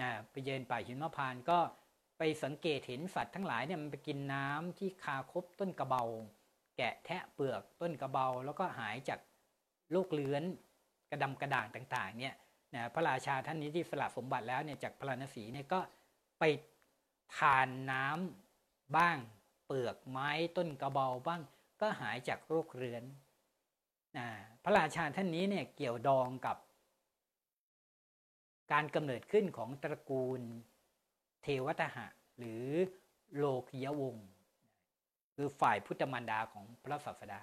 [0.00, 1.58] นะไปเยินป่าหิมพานต์ก็
[2.18, 6.04] ไปสังเกตเห็นสัตว์ทั้งหลายเนี่ยมันไปกินน้ำที่คาคบต้นกระเบา
[6.76, 9.20] แกะแทะเปลือกต้นกระเบา แล้วก็หายจาก
[9.90, 10.42] โรคเลื้อน
[11.10, 12.34] กระดำกระด่างต่างๆเนี่ย
[12.74, 15.80] นะพระราชาท่านนี้ที่สละสมบัติแล้วเนี่ยจากพระนศีเนี่ยก็
[16.38, 16.44] ไป
[17.36, 19.18] ทานน้ำบ้าง
[19.66, 21.42] เปลือกไม้ต้นกระเบาบ้าง
[21.80, 23.04] ก็หายจากโรคเรื้อน
[24.16, 24.26] นะ
[24.62, 26.56] พระราชาท่านนี้เนี่ยเกี่ยวดองกับ
[28.72, 30.40] การกำเนิดขึ้นของตระกูล
[31.42, 32.06] เทวตหะ
[32.38, 32.64] หรือ
[33.36, 34.28] โลกิยวงศ์
[35.34, 37.42] คือฝ่ายพุทธมารดาของพระศาสดา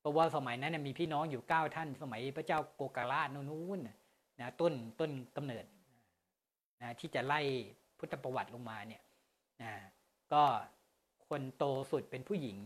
[0.00, 3.78] เพราะว่าสมัยนั้นมีพี่น้องอยู่เก้าท่าน สมัยพระเจ้าโกกาลาชนู้น
[4.40, 5.64] นะต้นต้นกำเนิด
[6.82, 7.40] นะที่จะไล่
[7.98, 9.02] พุทธประวัติลงมาเนี่ย
[9.62, 9.72] นะ
[10.32, 10.42] ก็
[11.28, 12.58] คนโตสุดเป็นผู้หญิง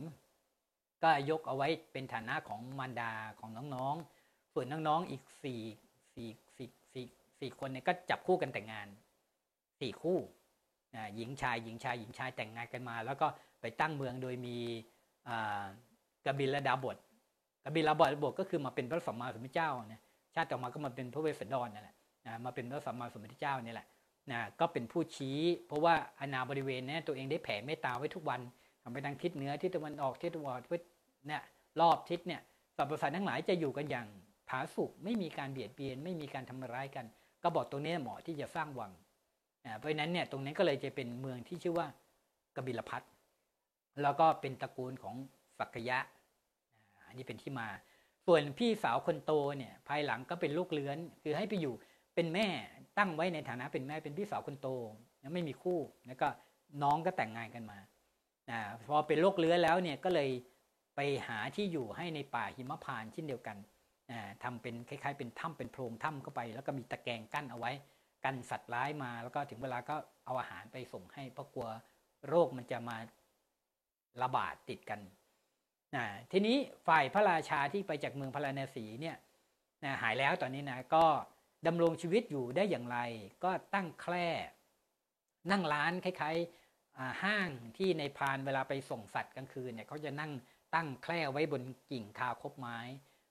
[1.03, 5.61] ก็ยกเอาไว้เป็นฐานะของมารดาของน้องๆ ส่วนน้องๆ อีกสี่
[6.15, 7.07] สี่สี่สี่
[7.41, 8.87] สี่คนเนี่ยก็จับคู่กันแต่งงาน
[9.81, 10.19] สี่คู่
[11.17, 13.27] หญิงชายหญิงชายหญิงชายแต่งงานกันมา แล้วก็
[13.61, 14.57] ไปตั้งเมืองโดยมี
[16.25, 16.97] กบิลดาบท
[17.65, 20.03] กบิลดาบทก็คือมาเป็นพระสัมมาสัมพุทธเจ้าเนี่ย
[20.35, 21.97] ชาติต่อมาก็มาเป็นพระเวสสันดรนั่นแหละ
[22.45, 23.87] มาเป็นพระสัมมาสัมพุทธเจ้านี่แหละ
[24.31, 28.41] นะก็เป็นผู้ชี้ เพราะว่าอนาบริเวณนี้ตัวเองได้แผ่เมตตาไว้ทุกวัน
[28.89, 30.83] ทำไปทางทิศเหนือทิศตะวันออกทิศตะวันตก
[31.27, 31.43] เนี่ย
[31.81, 32.41] รอบทิศเนี่ย
[32.77, 34.07] สรรพสัตว์ทั้งหลายจะอยู่กันอย่าง
[34.49, 37.07] ผาสุกไม่มีการเบียดเบียน ไม่มีการทำร้ายกัน
[37.43, 38.93] ก็บอกตรงนี้เหมาะที่จะสร้างวัง
[39.79, 41.87] เพราะนั้นเนี่ยตรงนี้ก็เลยจะเป็นเมืองที่ชื่อว่า
[42.57, 43.03] กบิลพัท
[44.03, 45.15] แล้วก็เป็นตระกูลของ
[45.59, 45.99] สักยะ
[47.07, 47.69] อันนี้เป็นที่มา
[48.27, 51.75] ส่วนพี่สาวคนโตเนี่ยภายหลังก็เป็นลูกเลื้อน คือให้ไปอยู่
[52.15, 52.47] เป็นแม่
[52.99, 54.69] ตั้งไว้ในฐานะเป็นแม่เป็นพี่สาวคนโต
[55.23, 56.29] ยังไม่มีคู่ แล้วก็
[56.83, 57.79] น้องก็แต่งงานกันมา
[58.87, 60.31] พอเป็นโรคเลื้อแล้วเนี่ยก็เลย
[60.97, 63.57] ไปหาที่อยู่ให้ในป่าหิมพานต์เช่นเดียวกัน
[64.43, 67.73] ทำเป็นคล้ายๆเป็นถ้ำเป็นโพรงถ้ำเข้าไป แล้วก็มีตะแกรงกั้นเอาไว้
[68.25, 71.69] กันสัตว์ร้ายมา แล้วก็ถึงเวลาก็เอาอาหารไปส่งให้เพราะกลัว
[72.29, 72.97] โรคมันจะมา
[74.23, 75.01] ระบาดติดกัน
[75.95, 79.17] นะทีนี้ฝ่ายพระราชาที่ไปจากเมืองพาราณสีเนี่ย
[79.85, 81.05] นะหายแล้วตอนนี้นะก็
[81.67, 82.99] ดำรงชีวิตอยู่ได้อย่างไร
[83.45, 84.29] ก็ตั้งแคร่
[85.51, 86.68] นั่งร้านคล้ายๆ
[87.23, 90.33] ห้างที่ในพานเวลาไปส่งสัตว์กลางคืนเนี่ยเขาจะนั่ง
[90.75, 92.79] ตั้งแคร่ไว้บนกิ่งคาคบไม้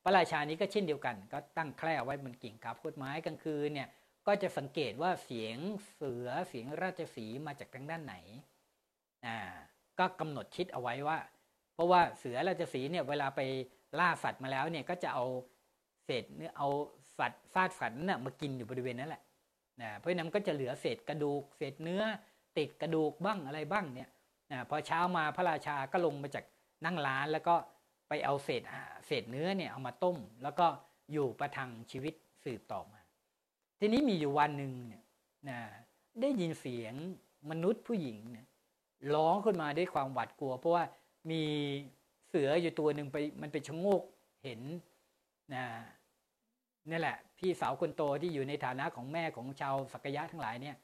[0.04, 3.90] พระราชานี้ก็เช่นเดียวกัน ก็ตั้งแคร่ไว้บนกิ่งคาคบไม้กลางคืนเนี่ย
[4.28, 5.58] ก็จะสังเกตว่าเสียง
[5.94, 8.16] เสือเสียงราชสีมาจากทางด้านไหน
[9.26, 9.38] อ่า
[10.00, 11.18] ก็กำหนดชิดเอาไว้ว่า
[11.74, 13.42] เพราะว่าเสือราชสีเนี่ยเวลาไป
[14.00, 15.26] ล่าสัตว์มาแล้วเนี่ยก็จะเอา
[16.06, 16.68] เศษเนื้อเอา
[17.18, 19.22] สัตว์ซาดสัตว์นั่นมากินอยู่บริเวณนั้นแหละ
[19.82, 22.04] นะเพราะนั้นก็จะเหลือเศษกระดูกเศษเนื้อ
[22.58, 24.10] ติดกระดูกบ้างอะไรบ้างเนี่ย
[24.52, 26.46] นะพอเช้ามาพระราชาก็ลงมาจาก
[26.86, 27.56] นั่งร้านแล้วก็
[28.10, 28.62] ไปเอาเศษ
[29.06, 30.68] เศษเนื้อเนี่ยเอามาต้ม แล้วก็
[31.12, 33.00] อยู่ประทังชีวิตสืบต่อมา
[33.80, 35.04] ทีนี้มีอยู่วันหนึ่งเนี่ย
[35.50, 35.60] นะ
[36.22, 36.94] ได้ยินเสียง
[37.50, 38.48] มนุษย์ผู้หญิงเนี่ย
[39.16, 40.84] ร้องขึ้นมาด้วยความหวาดกลัว เพราะว่า
[41.32, 41.42] มี
[42.28, 44.04] เสืออยู่ตัวหนึ่งไปมันไปชะโงก
[44.44, 44.62] เห็น
[45.54, 45.66] นะ
[46.90, 50.76] นี่แหละ พี่สาวคนโตที่อยู่ในฐานะของแม่ของชาวสักยะทั้งหลายเนี่ย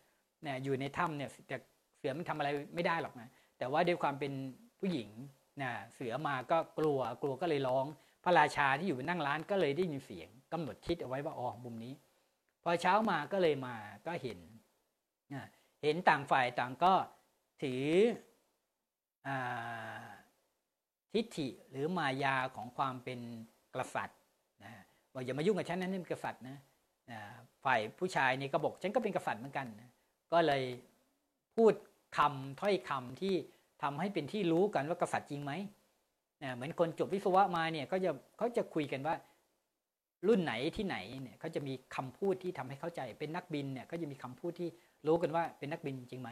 [0.46, 1.58] นี่ยอยู่ในถ้ำเนี่ยแต่
[1.98, 4.34] เสือมันทำอะไรไม่ได้หรอกนะแต่ว่าด้วยความเป็น
[4.80, 5.10] ผู้หญิง
[5.62, 7.86] นะเสือมาก็กลัวกลัวก็เลยร้อง
[8.24, 11.94] พระราชาที่อยู่นั่งร้านก็เลยได้ยินเสียงกำหนดคิดเอาไว้ว่าอ๋อมุมนี้
[12.64, 13.76] พอเช้ามาก็เลยมา
[14.06, 14.39] ก็เห็น
[15.34, 15.44] นะ
[15.84, 16.94] เห็นต่างฝ่ายต่างก็
[17.64, 17.84] ถือ
[21.14, 23.20] ทิฏฐิหรือมายาของความเป็น
[23.76, 24.20] กษัตริย์
[24.64, 24.74] นะ
[25.14, 26.58] ว่าอย่ามายุ่งกับฉันนั้นนี่เป็นกษัตริย์นะ
[27.66, 29.89] ฝ่ายผู้ชายนี่ก็บอกฉันก็เป็นกษัตริย์เหมือนกันนะ
[30.34, 30.64] ก็เลย
[31.58, 31.74] พูด
[32.18, 33.36] คำถ้อยคำที่
[33.84, 35.52] ทำให้เป็นที่รู้กันว่ากษัตริย์จริงไหม
[36.56, 39.16] เหมือนคนจบวิศวะมาเนี่ยเขาจะเขาจะคุยกันว่า
[40.28, 44.70] รุ่นไหนที่ไหนเนี่ยเขาจะมีคำพูดที่ทำให้เข้าใจ เป็นนักบินเนี่ยก็จะมีคำพูดที่
[45.08, 46.30] รู้กันว่าเป็นนักบินจริงไหม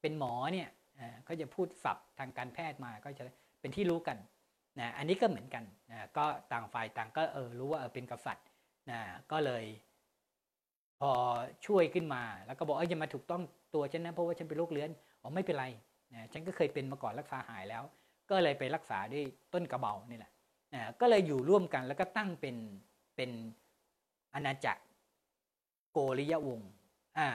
[0.00, 0.68] เป็นหมอเนี่ย
[0.98, 3.24] อ่าเขาจะพูดศัพท์ทางการแพทย์มาก็จะ
[3.60, 4.16] เป็นที่รู้กัน
[4.80, 8.46] นะอันนี้ก็เหมือนกันนะก็ต่างฝ่ายต่างก็เออรู้ว่าเออเป็นกษัตริย์
[8.90, 9.00] นะ
[9.32, 9.64] ก็เลย
[11.08, 11.10] อ
[11.66, 13.42] ช่วยขึ้นมา แล้วก็บอกเอออย่ามาถูกต้อง
[13.74, 14.90] ตัวฉันนะเพราะว่าฉันเป็นโรคเรื้อน
[15.22, 15.66] อ๋อไม่เป็นไร
[16.14, 17.82] นะฉันก็เคยเป็นมาก่อนรักษาหายแล้ว
[18.30, 20.32] ก็เลยไปรักษาด้วยต้นกระเบานี่แหละ
[20.74, 22.56] นะก็เลยอยู่ร่วมกันแล้วก็ตั้งเป็น
[23.16, 23.30] เป็น
[24.34, 24.82] อาณาจักร
[25.92, 26.70] โกริยวงศ์
[27.18, 27.28] อ่า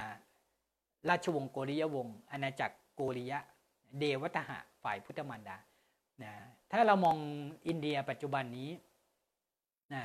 [1.10, 3.40] ราชวงศ์โกริยวงศ์อาณาจักรโกริยะ
[4.00, 5.58] เทวทหะฝ่ายพุทธมารดา
[6.24, 6.34] นะ
[6.72, 7.18] ถ้าเรามอง
[7.68, 8.70] อินเดียปัจจุบันนี้
[9.94, 10.04] นะ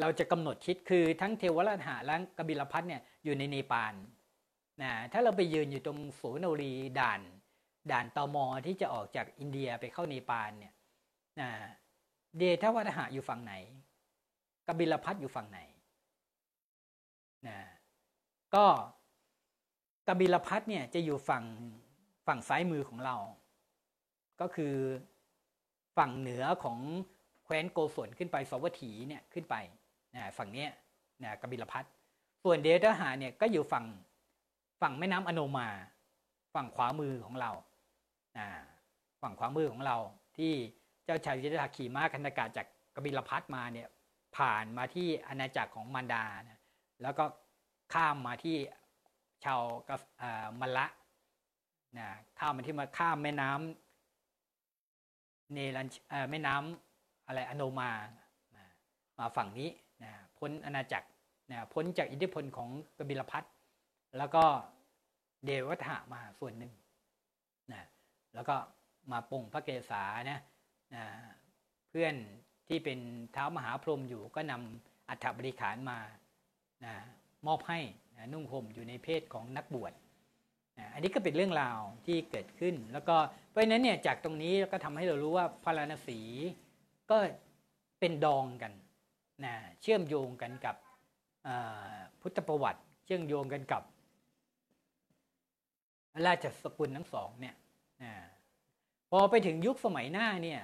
[0.00, 3.94] เราจะกำหนดทิศคือทั้งเทวทหะและกบิลพัสดุ์เนี่ยอยู่ในเนปาล
[4.82, 7.20] นะถ้าเราไปยืนอยู่ตรงโสเนารีด่าน
[7.92, 10.74] ด่านตอมอที่จะออกจากอินเดียไปเข้าเนปาลเนี่ย
[11.40, 11.50] นะ
[12.38, 13.54] เดทวัตหะอยู่ฝั่งไหน
[14.66, 15.60] กบิลพัสดุ์อยู่ฝั่งไหน
[17.48, 17.58] นะ
[18.54, 18.66] ก็
[20.08, 21.44] กบิลพัทเนี่ยจะอยู่ฝั่ง
[22.26, 23.16] ฝั่งซ้ายมือของเรา
[24.40, 24.74] ก็คือ
[25.96, 26.78] ฝั่งเหนือของ
[27.44, 29.56] แคว้นโกศลขึ้นไปสวัสถีเนี่ยขึ้นไป
[30.38, 30.66] ฝั่งนี้
[31.22, 31.84] นะกบิลพัท
[32.44, 33.84] ส่วนเดทหาเนี่ยก็อยู่ฝั่ง
[34.80, 35.68] ฝั่งแม่น้ำอโนมา
[36.54, 37.50] ฝั่งขวามือของเรา
[38.38, 38.48] นะ
[39.22, 39.96] ฝั่งขวามือของเรา
[40.36, 40.52] ที่
[41.04, 43.88] เจ้าชายยุทธาขี่ม้าคันธกาจากกบิลพัทมาเนี่ย
[44.36, 46.60] ผ่านมาที่อาณาจักรของมารดานะ
[47.02, 47.24] แล้วก็
[47.94, 48.56] ข้ามมาที่
[49.44, 49.96] ชาวกั
[50.60, 50.86] มละ
[51.98, 52.06] นะ
[52.38, 55.86] ข้ามมาที่มาข้ามแม่น้ำเนรัน
[56.30, 57.90] แม่น้ำอะไรอโนมา
[59.18, 59.70] มาฝั่งนี้
[60.38, 61.08] พ้นอาณาจักร
[61.50, 63.44] นะพ้นจากอิทธิพลของกบิลพัท
[64.18, 64.44] แล้วก็
[65.44, 66.72] เดวัฏหะมาส่วนหนึ่ง
[67.72, 67.82] นะ
[68.34, 68.56] แล้วก็
[69.12, 70.40] มาปงพระเกศานะ
[70.94, 71.04] นะ
[71.88, 72.14] เพื่อน
[72.68, 72.98] ที่เป็น
[73.32, 75.98] เท้ามหาพรหมอยู่ก็นำอัฐบริขารมา
[76.84, 76.94] นะ
[77.46, 77.80] มอบให้
[78.16, 79.92] นะนุ่งห่มอยู่ในเพศของนักบวช
[80.78, 83.16] นะอันนี้ก็เป็นเรื่องราวที่เกิดขึ้น แล้วก็
[83.48, 86.20] เพราะฉะนั้นเนี่ยจากตรงนี้ก็ทำให้เรารู้ว่าพาราณสี
[87.10, 87.16] ก็
[88.00, 88.72] เป็นดองกัน
[89.44, 90.76] นะเชื่อมโยงกันกับ
[92.20, 93.82] พุทธประวัติ เชื่อมโยงกันกับ
[96.26, 97.54] ราชสกุลทั้งสองเนี่ย
[98.02, 98.12] นะ
[99.10, 100.60] พอไปถึงยุคสมัยหน้าเนี่ย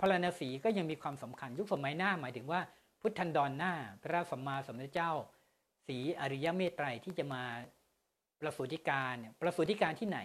[0.00, 2.60] พาราณสีก็ยังมีความสำคัญยุคสมัยหน้าหมายถึงว่า
[3.00, 3.72] พุทธันดรหน้า
[4.02, 5.10] พระสัมมาสัมพุทธเจ้า
[5.86, 7.42] สีอริยเมตไตรที่จะมา
[8.40, 10.20] ประสูติการเนี่ยประสูติการที่ไหน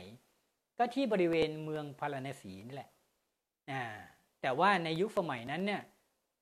[0.77, 2.89] ก็ที่บริเวณเมืองพาราณสีนี่แหละ
[4.41, 5.81] แต่ว่าในยุคสมัยนั้นเนี่ย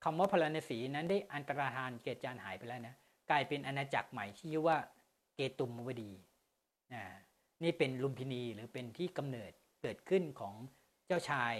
[0.04, 2.96] คำว่าพาราณสีนั้นได้อันตรธานเกจานหายไปแล้วนะ
[3.30, 4.78] กลายเป็นอาณาจักรใหม่ที่ชื่อว่า
[5.36, 6.12] เกตุมวดี
[7.64, 9.52] นี่เป็นลุมพินีหรือเป็นที่กำเนิด
[9.82, 10.54] เกิดขึ้นของ
[11.08, 11.56] เจ้าชาย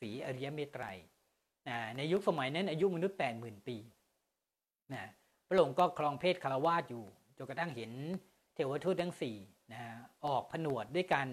[0.00, 0.84] สีอริยเมตไตร
[1.96, 3.76] ในยุคสมัยนั้นอายุมนุษย์แปดหมื่นปี
[4.94, 5.04] นะ
[5.48, 7.04] พระองค์ก็ครองเพศคารวาสอยู่
[7.36, 7.92] จนกระทั่งเห็น
[8.54, 9.36] เทวทูตทั้งสี่
[9.72, 9.82] นะ
[10.26, 11.28] ออกผนวดด้วยการ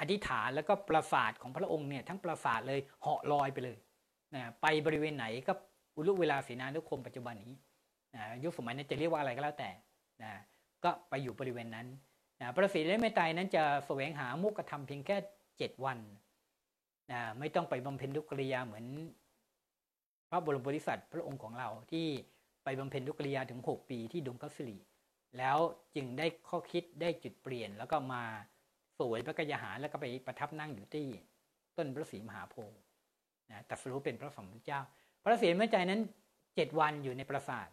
[0.00, 3.78] อธิษฐานแล้วก็ปราสาทของพระองค์เนี่ยทั้งปราสาทเลยเหาะลอยไปเลย
[4.36, 5.52] นะไปบริเวณไหนก็
[5.96, 7.54] อุลุเวลาศีนานุคมปัจจุบันนี้
[8.14, 9.70] นะยุคสมัยนั้นจะเรียกว่าอะไรก็แล้วแต่
[10.22, 10.32] นะ
[10.84, 11.86] ก็ไปอยู่บริเวณนั้น
[12.40, 15.16] นะพระศรีและเมตไตรนั้นจะแสวงหามุกธรรมเพียงแค่
[15.58, 15.98] เจ็ดวัน
[17.12, 18.86] นะไม่ต้องไปบำเพ็ญทุกกิริยาเหมือน
[20.30, 22.06] พระบรมบริษัทพระองค์ของเราที่
[22.64, 24.76] ไปบำเพ็ญทุกริยาถึง 6 ปีที่ดงคัสรี
[25.38, 25.58] แล้ว
[25.94, 28.22] จึงได้ข้อคิดได้จุดเปลี่ยน แล้วก็มา
[28.98, 31.06] สวยพระกยาหารแล้วก็ไปประทับนั่งอยู่ที่
[31.76, 32.78] ต้นพระศรีมหาโพธิ์
[33.50, 34.80] นะตัดสู้เป็นพระสมเด็จเจ้า
[35.22, 36.00] พระศรีเมื่อใจนั้น
[36.56, 37.68] เจ็ดวันอยู่ในปราสาท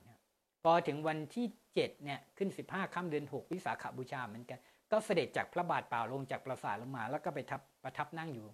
[0.64, 1.46] พอถึงวันที่
[1.76, 4.60] เจ็ดเนี่ยขึ้นสิบห้าค่ำเดือนหกวิสาขบูชาเหมือนกัน
[4.92, 8.48] ก็เสด็จจากพระบาทเปล่าลงจากปราสาทลงมา แล้วก็ไปทับประทับนั่งอยู่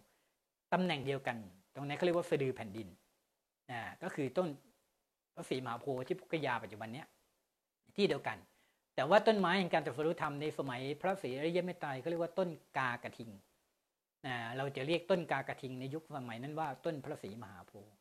[0.74, 1.38] ตำแหน่งเดียวกัน
[1.76, 2.88] ตรงนี้เขาเรียกว่าสะดือแผ่นดิน
[3.72, 4.48] นะก็คือต้น
[5.36, 7.08] พระศรีมหาโพธิ์ที่พุกยาปัจจุบันเนี้ย
[7.96, 8.38] ที่เดียวกัน
[8.96, 13.30] แต่ว่าต้นไม้แห่งการตรัสรู้ธรรมในสมัยพระศรีอริยเมตไตรเขาเรียกว่าต้นกากระทิง
[14.26, 17.94] นะเราจะเรียกต้นกากระทิงในยุคสมัยนั้นว่าต้นพระศรีมหาโพธิ์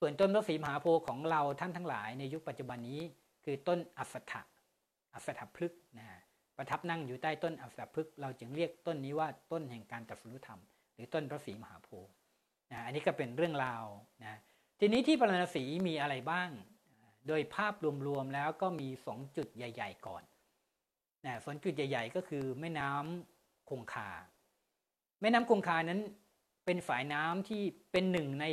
[0.00, 3.00] ส่วนต้นพระศรีมหาโพธิ์ของเราท่านทั้งหลายในยุคปัจจุบันนี้
[3.44, 4.42] คือต้นอัสถะ
[5.14, 6.08] อัสถพฤกษ์นะ
[6.56, 10.60] ประทับนั่งอยู่ใต้ต้นอัสถพฤกษ์เราจึงเรียกต้นนี้ว่าต้นแห่งการตรัสรู้ธรรม
[10.94, 12.12] หรือต้นพระศรีมหาโพธิ์
[12.72, 13.84] นะอันนี้ก็เป็นเรื่องราว
[14.24, 14.38] นะ
[14.80, 16.48] ทีนี้ที่ปรณสีมีอะไรบ้าง
[17.28, 17.74] โดยภาพ
[18.06, 20.22] รวมๆแล้วก็มีสองจุดใหญ่ ๆ ก่อน
[21.26, 24.10] นะสองจุดใหญ่ ๆ ก็คือแม่น้ำคงคา
[25.24, 26.00] แม่น้ำคงคานั้น
[26.66, 27.62] เป็นฝายน้ำที่
[27.92, 28.46] เป็นหนึ่งใน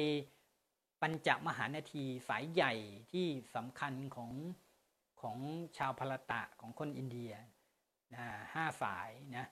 [1.01, 2.73] ปัญจมหานาทีสายใหญ่
[3.11, 4.31] ที่สำคัญของ
[5.21, 5.37] ของ
[5.77, 7.31] ชาวพลตะของคนอินเดีย
[8.13, 9.45] นะห้าสายนะ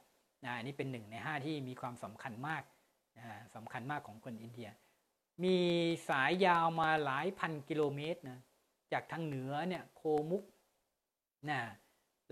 [0.43, 2.63] นะอันนี้เป็นหนึ่งในห้าที่มีความสำคัญมาก
[3.17, 4.69] นะสำคัญมากของคนอินเดีย
[5.43, 5.57] มี
[6.09, 8.39] สายยาวมาหลายพันกิโลเมตรนะ
[8.93, 10.43] จากทางเหนือเนี่ยโคมุก
[11.49, 11.59] นะ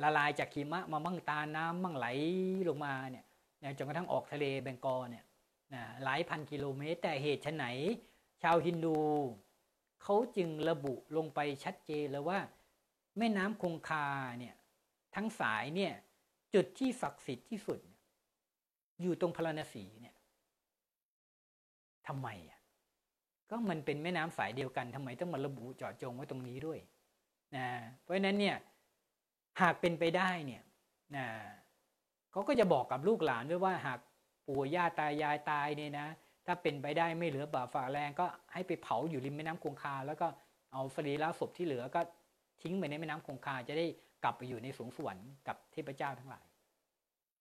[0.01, 2.07] ละลายจากหิมะมามั่งตาน้ำมั่งไหล
[2.69, 3.26] ลงมาเนี่ย
[3.63, 5.25] นะจนกระทั่งออกทะเลเบงกอลเนี่ย
[5.73, 7.63] นะหลายพันกิโลเมตร แต่เหตุไฉน
[8.43, 8.97] ชาวฮินดู
[10.03, 12.39] เขาจึงระบุลงไปชัดเจนแล้วว่า
[13.17, 14.07] แม่น้ำคงคา
[14.39, 14.55] เนี่ย
[15.15, 15.93] ทั้งสายเนี่ย
[16.53, 17.79] จุดที่ศักดิ์สิทธิ์ที่สุด
[19.01, 20.15] อยู่ตรงพราณสีเนี่ย
[22.07, 22.59] ทำไมอะ
[23.49, 26.79] ก็มันเป็นแม่น้ำสายเดียวกันทำไมต้องมาระบุเจาะจงไว้ตรงนี้ด้วย
[27.55, 27.67] นะ
[28.01, 28.55] เพราะฉะนั้นเนี่ย
[29.61, 30.63] หากเป็นไปได้เนี่ย
[31.15, 31.25] นะ
[32.37, 33.99] เขาก็จะบอกกับลูกหลานด้วยว่าหาก
[34.47, 36.07] ปู่ย่าตายายตายเนี่ยนะ
[36.45, 40.27] ถ้าเป็นไปได้ไม่เหลือบาฝาแรงก็ให้ไปเผาอยู่ริมแม่น้ำคงคา แล้วก็
[40.73, 42.01] เอาสรีระศพที่เหลือก็
[42.61, 43.85] ทิ้งไปในแม่น้ำคงคาจะได้
[44.23, 46.45] กลับไปอยู่ในสวงสวรรค์กับเทพเจ้าทั้งหลาย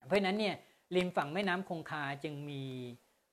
[0.07, 0.55] เพราะฉะนั้นเนี่ย
[0.97, 2.63] ริมฝั่งแม่น้ำคงคาจึงมี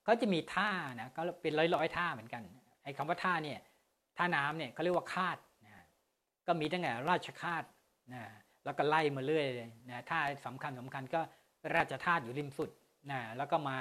[0.06, 2.42] ก็จะมีท่านะก็เป็นร้อยร้อยท่าเหมือนกัน
[2.82, 3.58] ไอ้คำว่าท่าเนี่ย
[4.16, 5.84] ท่าน้ำเนี่ยเขาเรียกว่าคาดนะ
[6.46, 7.64] ก็มีตั้งแต่ราชคาด
[8.14, 8.22] นะ
[8.64, 9.46] แล้วก็ไล่มาเรื่อย
[9.90, 11.20] นะท่าสำคัญสำคัญก็
[11.76, 12.70] ราชธาตุอยู่ริมสุด
[13.10, 13.78] นะแล้วก็มา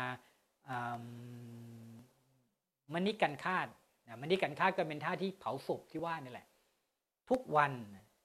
[2.94, 3.68] มณิกันคาด
[4.08, 6.48] นะมณิกันคาดก็เป็นท่าที่เผาศพที่ว่านี่แหละ
[7.30, 7.72] ทุกวัน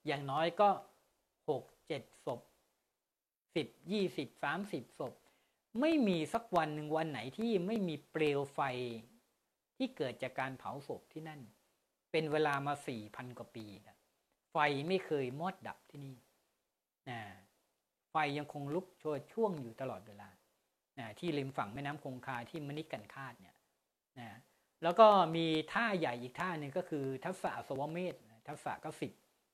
[0.06, 0.68] อย่างน้อยก็
[1.48, 2.40] หกเจ็ดศพ
[3.54, 5.14] สิบยี่สิบสามสิบศพ
[5.80, 8.60] ไม่มีสักวันหนึ่งวันไหนที่ไม่มีเปลวไฟ
[9.76, 11.40] ที่เกิดจากการเผาศพที่นั่น
[12.10, 13.96] เป็นเวลามาสี่พันกว่าปีนะ
[14.52, 14.56] ไฟ
[14.88, 16.16] ไม่เคยมอดดับที่นี่
[17.10, 17.20] นะ
[18.38, 20.28] ยังคงลุกโชยช่วงอยู่ตลอดเวลา
[20.98, 23.56] นะที่ริมฝั่งแม่น้ำคงคาที่มณิกันคาดเนี่ย
[24.20, 24.38] นะ
[24.82, 25.06] แล้วก็
[25.36, 28.14] มีท่าใหญ่อีกท่าหนึ่งก็คือทักษะสวเมธ
[28.48, 29.12] ทักษะก็สิบ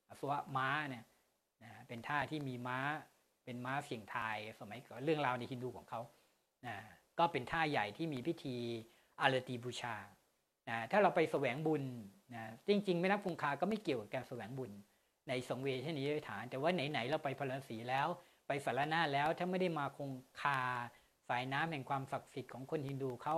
[0.08, 1.04] อสวะม้าเนี่ย
[1.62, 2.78] นะเป็นท่าที่มีม้า
[3.44, 6.00] เป็นม้าเสียงทายสมัยก่อนเรื่องราวในฮินดูของเขา
[6.66, 6.76] นะ
[7.18, 8.56] ก็เป็นท่าใหญ่ที่มีพิธี
[9.20, 9.96] อารตีบูชา
[10.68, 11.82] นะถ้าเราไปแสวงบุญ
[12.34, 14.70] นะจริงๆ ไม่นับคงคาก็ไม่เกี่ยวกับการแสวงบุญ
[15.28, 18.08] ในสงเวชนียฐาน แต่ว่าไหนๆเราไปพระศรีแล้ว
[18.46, 20.60] ไปสารนาแล้วถ้าไม่ได้มาคงคา
[21.28, 23.36] สายน้ำแห่งความศักดิ์สิทธิ์ของคนฮินดูเขา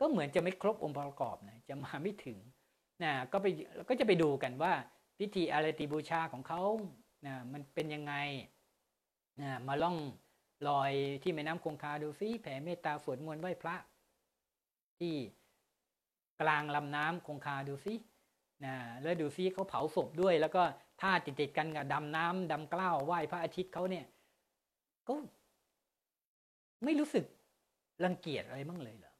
[0.00, 2.38] ก็เหมือนจะไม่ครบองค์ประกอบนะจะมาไม่ถึง
[3.02, 3.46] นะก็ไป
[3.88, 4.72] ก็จะไปดูกันว่า
[5.18, 6.62] พิธีอารติบูชาของเขา
[7.26, 8.14] นะมันเป็นยังไง
[9.40, 9.96] นะมาล่อง
[10.68, 10.92] ลอย
[11.22, 13.76] ที่แม่น้ำคงคาดูซิแผ่เมตตาสวดมนต์ไหว้พระ
[14.98, 15.14] ที่
[16.40, 17.94] กลางลำน้ำคงคาดูซิ
[18.64, 20.62] นะแล้วดูซิเขาเผาศพด้วย แล้วก็
[21.02, 24.06] ท่าติดติดกันกับดำน้ำดำกล้าวไหว้พระอาทิตย์เขาเนี่ย
[25.08, 25.14] ก็
[26.84, 27.24] ไม่รู้สึก
[28.04, 29.14] รังเกียจอะไรบ้างเลยเหรอ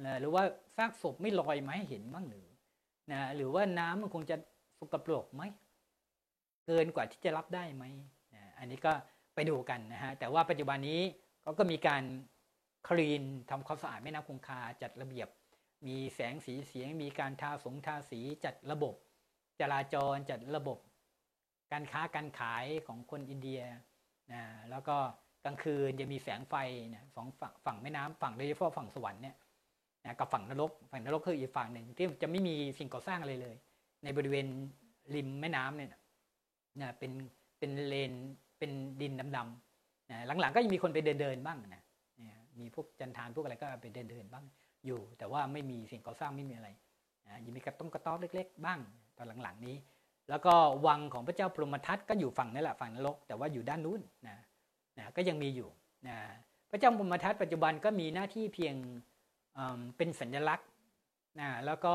[0.00, 0.42] นะหรือว่า
[0.76, 2.46] ซากศพไม่ลอยมาให้เห็นบ้างหรือ
[3.12, 4.36] นะหรือว่าน้ำมันคงจะ
[4.78, 5.42] สกปรกไหม
[6.66, 7.84] เกินกว่าที่จะรับได้ไหม
[8.34, 8.92] นะอันนี้ก็
[9.34, 11.00] ไปดูกันนะฮะแต่ว่าปัจจุบันนี้
[11.42, 12.02] เขาก็มีการ
[12.88, 15.28] คลีนทำความสะอาดแม่น้ำคงคาจัดระเบียบ
[15.86, 18.94] มีแสงสีเสียง มีการทาสงทาสีจัดระบบ
[19.60, 20.78] จราจรจัดระบบ
[21.72, 23.60] การค้าการขายของคนอินเดีย
[24.32, 24.96] นะแล้วก็
[25.44, 26.54] กลางคืนจะมีแสงไฟ
[26.94, 29.36] นะสองฝั่งฝั่งแม่น้ำฝั่งโดยเฉพาะฝั่งสวรรค์เนี่ย
[30.04, 33.56] นะกับฝั่งนรกฝั่งนรกคืออีกฝั่งหนึ่งที่จะไม่มีสิ่งก่อสร้างอะไรเลย
[34.04, 34.46] ในบริเวณ
[35.14, 35.90] ริมแม่น้ำเนี่ย
[36.80, 37.12] นะเป็น
[37.58, 38.12] เป็นเลน
[38.58, 41.82] เป็นดินดำๆนะหลังๆก็ยังมีคนไปเดินเดินบ้างนะ
[42.60, 44.44] มีพวกจันทานพวกอะไรก็ไปเดินเดินบ้าง
[44.86, 46.68] อยู่ แต่ว่าไม่มีสิ่งก่อสร้างไม่มีอะไร
[47.26, 48.78] นะยังมีกระต้งกระต๊อบเล็ก ๆ บ้าง
[49.16, 49.76] ตอนหลังๆนี้
[50.30, 50.54] แล้วก็
[50.86, 54.36] วังของพระเจ้าพรหมทัตก็อยู่ฝั่งนั่แหละฝั่งนรกแต่ว่าอยู่ด้านนู้นนะ
[54.98, 55.68] นะก็ยังมีอยู่
[56.08, 56.16] นะ
[56.70, 58.74] พระเจ้าพรหมทัตปัจจุบันก็มีหน้าที่เพียง
[59.96, 60.68] เป็นสัญลักษณ์
[61.40, 61.94] นะแล้วก็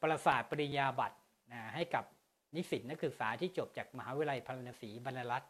[0.00, 1.16] ประสาทปริญญาบัตร
[1.52, 2.04] นะให้กับ
[2.54, 5.42] นิสิตนักศึกษาที่จบจากมหาวิทยาลัยพระนศีบรรลัต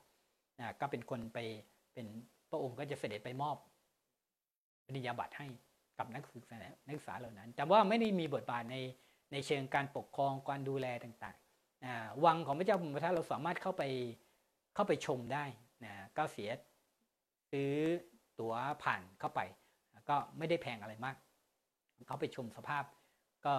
[0.60, 1.38] นะก็เป็นคนไป
[1.94, 2.06] เป็น
[2.50, 3.56] พระองค์ก็จะเสด็จไปมอบ
[4.86, 5.46] ปริญญาบัตรให้
[5.98, 6.56] กับนักศึกษา
[6.86, 8.76] นักศึกษาเหล่านั้น แต่ว่าไม่ได้มีบทบาทใน
[9.34, 13.82] ในเชิงการปกครองการดูแลต่างๆนะวังของพระเจ้าพรหมทัตเราสามารถเข้าไป
[14.74, 15.44] เข้าไปชมได้
[15.84, 16.50] นะก็เสีย
[17.50, 17.72] ซื้อ
[18.40, 19.40] ตั๋วผ่านเข้าไป
[20.08, 21.16] ก็ไม่ได้แพงอะไรมาก
[22.06, 22.84] เขาไปชมสภาพ
[23.46, 23.54] ก็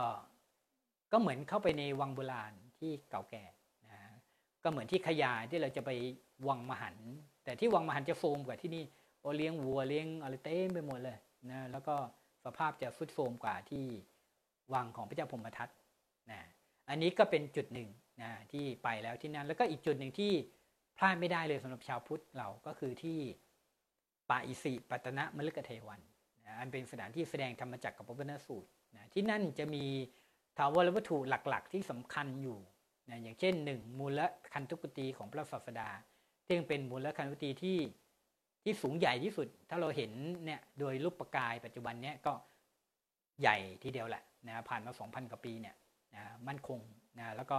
[1.12, 3.44] ก็เหมือนเข้าไปในวังโบราณที่เก่าแก่
[3.88, 4.00] นะ
[4.64, 5.92] ก็เหมือนที่ขยายที่เราจะไป
[6.48, 6.98] วังมหัน
[7.44, 8.84] แต่ที่วังมหันจะโฟมกว่าที่นี่
[9.22, 11.18] โอเลี้ยงวัวเลี้ยงอะไรเต็มไปหมดเลย
[11.52, 11.96] นะแล้วก็
[12.46, 13.86] สภาพจะฟุดโฟมกว่าที่
[14.74, 15.70] วังของพระเจ้าพรมทัต
[16.32, 16.40] นะ
[16.90, 17.90] อันนี้ก็เป็นจุดหนึ่ง
[18.22, 20.32] นะที่ไปแล้วที่นั่นแล้วก็อีกจุดหนึ่งที่
[20.98, 23.20] พลาดไม่ได้เลยสำหรับชาวพุทธเราก็คือที่
[24.30, 26.02] ป่าอิสิปัตนะมฤคเทวัน
[26.46, 29.84] นะอันเป็นสถานที่แสดงธรรมจักรกับพระพุทธสูตรนะที่นั่นจะมี
[30.58, 32.58] ถาวรวัตถุหลักๆ ที่สำคัญอยู่
[33.10, 34.20] นะอย่างเช่นหนึ่งมูล
[34.54, 35.90] คันธุกตีของพระศาสดา
[36.48, 37.78] ซึ่งเป็นมูลคันธุกตีที่
[38.64, 40.12] ที่สูงใหญ่ที่สุด ถ้าเราเห็น
[40.46, 42.34] เนี่ยโดยรูปประกายปัจจุบันเนี้ยก็
[43.42, 45.76] ใหญ่ทีเดียวแหละนะผ่านมา 2,000 กว่าปีเนี่ย
[46.16, 46.80] นะมั่นคง
[47.20, 47.58] นะแล้วก็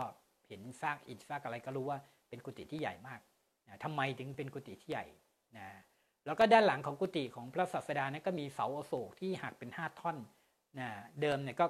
[0.49, 1.99] เห็นซากอิฐซากอะไรก็รู้ว่า
[2.29, 3.21] เป็นกุฏิที่ใหญ่มาก
[3.69, 5.05] นะทำไมถึงเป็นกุฏิที่ใหญ่
[5.59, 5.67] นะ
[6.27, 10.17] แล้วก็ด้านหลังของกุฏิของพระศาสดานั้นก็มีเสาอโศกที่หักเป็นห้าท่อน
[10.79, 10.89] นะ
[11.21, 11.67] เดิมเนี่ยก็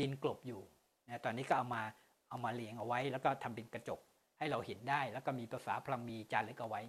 [0.00, 0.60] ดินกลบอยู่
[1.08, 1.82] นะตอนนี้ก็เอามา
[2.28, 4.00] เอามาเลียงเอาไว้ แล้วก็ทำเป็นกระจก
[4.38, 6.82] ให้เราเห็นได้ แล้วก็มีภาษาพลังมีจารึกเอาไว้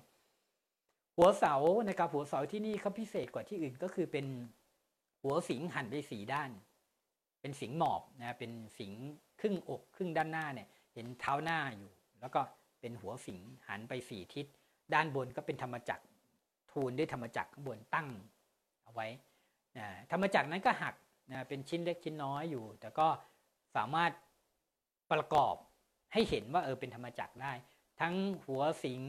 [1.17, 1.55] หัวเสา
[1.89, 4.25] นะครับหัวเสาที่นี่เขาพิเศษกว่าที่อื่นก็คือเป็น
[5.21, 6.51] หัวสิงหันไปสีด้าน
[7.41, 8.91] เป็นสิงหมอบนะเป็นสิง
[9.39, 11.91] ครึ่งอกครึ่งด้านหน้าเนี่ยเห็นเท้าหน้าอยู่
[12.21, 12.41] แล้วก็
[12.81, 14.45] เป็นหัวสิงหันไปสี่ทิศ
[14.93, 16.05] ด้านบนก็เป็นธรรมจักร
[16.71, 18.07] ทูลด้วยธรรมจักรข้างบนตั้ง
[18.83, 19.07] เอาไว้
[19.77, 20.95] นะธรรมจักรนั้นก็หัก
[21.31, 23.07] นะเป็นชิ้นเล็กชิ้นน้อยอยู่ แต่ก็
[23.75, 24.11] สามารถ
[25.11, 25.55] ประกอบ
[26.13, 27.53] ให้เห็นว่าเออเป็นธรรมจักรได้
[28.01, 28.13] ทั้ง
[28.45, 29.01] หัวสิง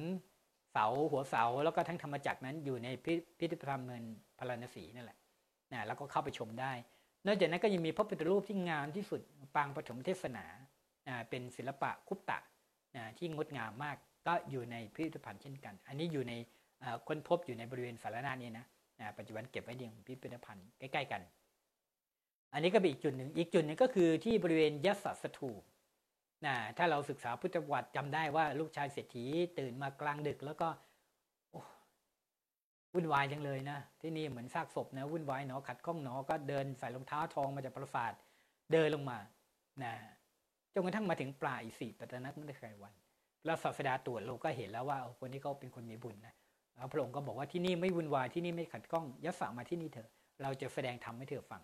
[0.73, 4.03] เสาหัวเสาแล้วก็ทั้งธรรมจักรนั้นอยู่ในพิพิธภัณฑ์เมือง
[4.39, 5.19] พาราณสีนั่นแหละ
[5.73, 6.73] นะแล้วก็เข้าไปชมได้
[7.27, 9.21] นอกจากนั้นก็ยังมีพระพุทธรูปที่งามที่สุด
[9.55, 10.45] ปางปฐมเทศนา
[11.09, 12.39] นะเป็นศิลปะคุปตะ
[12.97, 13.97] นะที่งดงามมาก
[14.27, 16.33] ก็อยู่ในพิพิธภัณฑ์เช่นกัน อันนี้อยู่ใน
[17.09, 18.67] ค้นพบอยู่ในบริเวณสารนานี้นะ
[19.01, 21.23] นะปัจจุบันเก็บไว้ในพิพิธภัณฑ์ใกล้ๆกัน
[22.53, 25.63] อันนี้ก็เป็นอีกจุดหนึ่งอีกจุดหนึ่งก็คือที่บริเวณยัสสถูป
[26.47, 29.25] นะถ้าเราศึกษาพุทธประวัติจำได้ว่าลูกชายเศรษฐี
[29.59, 30.69] ตื่นมากลางดึก แล้วก็
[32.95, 38.13] วุ่นวายจังเลยนะ ที่นี่เหมือนซากศพนะวุ่นวายเนาะขัดข้องเนาะก็เดินใส่รองเท้าทองมาจากปราสาท
[38.73, 39.19] เดินลงมา
[39.83, 39.93] นะ
[40.73, 42.95] จนกระทั่งมาถึงปลายสี่ปัตนักไม่ได้ใครวัน
[43.45, 46.35] แล้วศาสดาตรวจเราก็เห็นแล้วว่าคนที่เขาเป็นคนมีบุญนะ
[46.75, 50.09] แล้วพระองค์ก็บอกว่าที่นี่ไม่วุ่นวายที่นี่ไม่ขัดข้องยัสสมาที่นี่เถอะ
[50.43, 51.63] เราจะแสดงธรรมให้เธอฟัง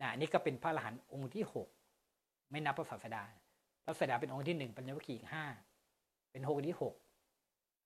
[0.00, 1.68] นะนี่ก็เป็นพระอรหันต์องค์ที่หก
[2.50, 3.22] ไม่นับพระศาสดา
[3.84, 5.44] พระศาสดาเป็นองค์ที่หนึ่งปัญญวัคคีย์ห้า
[6.30, 6.94] เป็นองค์ที่หก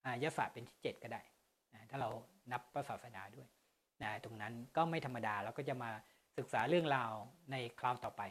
[0.04, 1.20] อ่ายัสสเป็นที่เจ็ดก็ได้
[1.94, 2.12] ถ้าเรา
[2.52, 3.48] นับพระศาสดาด้วย
[4.02, 5.90] นะตรงนั้นก็ไม่ธรรมดาเราก็จะมา
[6.38, 7.12] ศึกษาเรื่องราว
[7.50, 8.22] ในคราวต่อไป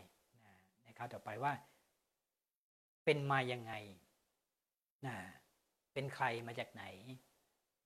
[0.46, 1.54] นะในคราวต่อไปว่า
[3.06, 3.74] เป็นมายังไง
[5.06, 5.16] นะ
[5.94, 6.84] เป็นใครมาจากไหน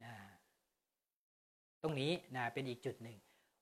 [0.03, 0.13] นะ
[1.81, 3.17] ตรงนี้นะเป็นอีกจุดหนึ่ง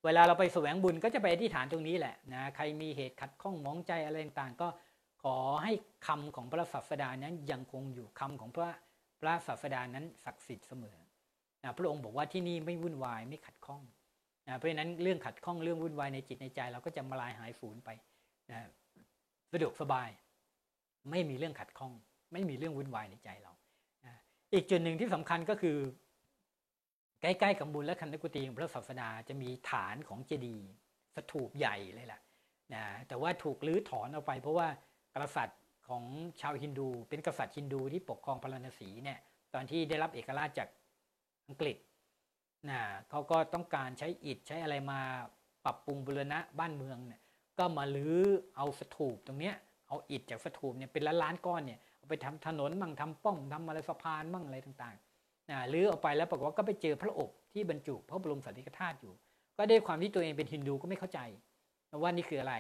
[0.06, 4.68] เวลาเราไปแสวงบุญก็จะไปอธิษฐานตรงนี้แหละนะใครมีเหตุขัดข้องมองใจอะไรต่างๆ ก็
[5.24, 5.74] ขอให้
[6.08, 8.70] คำของพระศาสดานั้นยังคงอยู่คำของพระ
[9.20, 10.98] พระศาสดานั้นศักดิ์สิทธิ์เสมอ
[11.66, 13.82] นะพระองค์บอกว่าที่นี่ไม่วุ่นวายไม่ขัดข้อง
[14.48, 17.90] นะเพราะฉะนั้นเรื่องขัดข้องเรื่องวุ่นวายในจิตในใจ เราก็จะมาลายหายสูญไป
[18.52, 18.60] นะ
[19.52, 20.10] สะดวกสบาย
[21.12, 21.94] ไม่มีเรื่องขัดข้อง
[22.34, 23.54] ไม่มีเรื่องวุ่นวายในใจเรา
[24.54, 25.78] อีกจุดหนึ่งที่สำคัญก็คือ
[27.22, 30.70] ใกล้ๆกับบุญและคันธกุฏิของพระศาสดาจะมีฐานของเจดีย์
[31.16, 32.22] สถูปใหญ่เลยแหละ
[32.74, 34.68] นะแต่ว่าถูกลื้อถอนออกไป เพราะว่า
[35.14, 36.04] กษัตริย์ของ
[36.42, 39.20] ชาวฮินดู เป็นกษัตริย์ฮินดูที่ปกครองพาราณสีเนี่ย
[39.54, 40.68] ตอนที่ได้รับเอกราชจาก
[41.48, 41.78] อังกฤษ
[42.70, 42.80] นะ
[43.10, 45.00] เขาก็ต้องการใช้อิฐใช้อะไรมา
[45.66, 47.22] ปรับปรุงบูรณะบ้านเมืองเนี่ย
[47.60, 48.20] ก็มาลื้อ
[48.56, 49.56] เอาสถูปตรงเนี้ย
[49.88, 59.14] เอาอิฐจากสถูปเนี่ยเป็นล้านล้านก้อนเนี่ยเอาไปทำถนนมั่งทำป้อมทำอะไรสะพานมั่งอะไรต่างๆนะหรือเอาไปแล้วปรากฏว่าก็ไปเจอพระอบที่บรรจุพระบรมสารีริกธาตุอยู่
[59.58, 61.20] ก็ได้ความที่ตัวเองเป็นฮินดูก็ไม่เข้าใจ
[62.02, 62.56] ว่านี่คืออะไร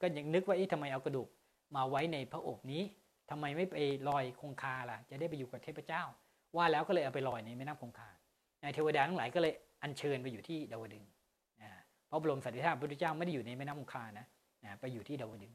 [0.00, 1.28] ก็ยังนึกว่าเอ๊ะทำไมเอากระดูก
[1.76, 2.82] มาไว้ในพระอบนี้
[3.30, 3.76] ทำไมไม่ไป
[4.08, 6.02] ลอยคงคาล่ะ จะได้ไปอยู่กับเทพเจ้า
[6.56, 8.10] ว่าแล้วก็เลยเอาไปลอยในแม่น้ำคงคา
[8.74, 11.04] เทวดาทั้งหลายก็เลยอัญเชิญไปอยู่ที่ดาวดึง
[11.62, 11.70] นะ
[12.08, 14.26] พระบรมสารีริธาตุพระพุทธเจ้าไม่ได้อยู่ในแม่น้ำคงคานะ
[14.64, 15.52] นะไปอยู่ที่ดาวดึง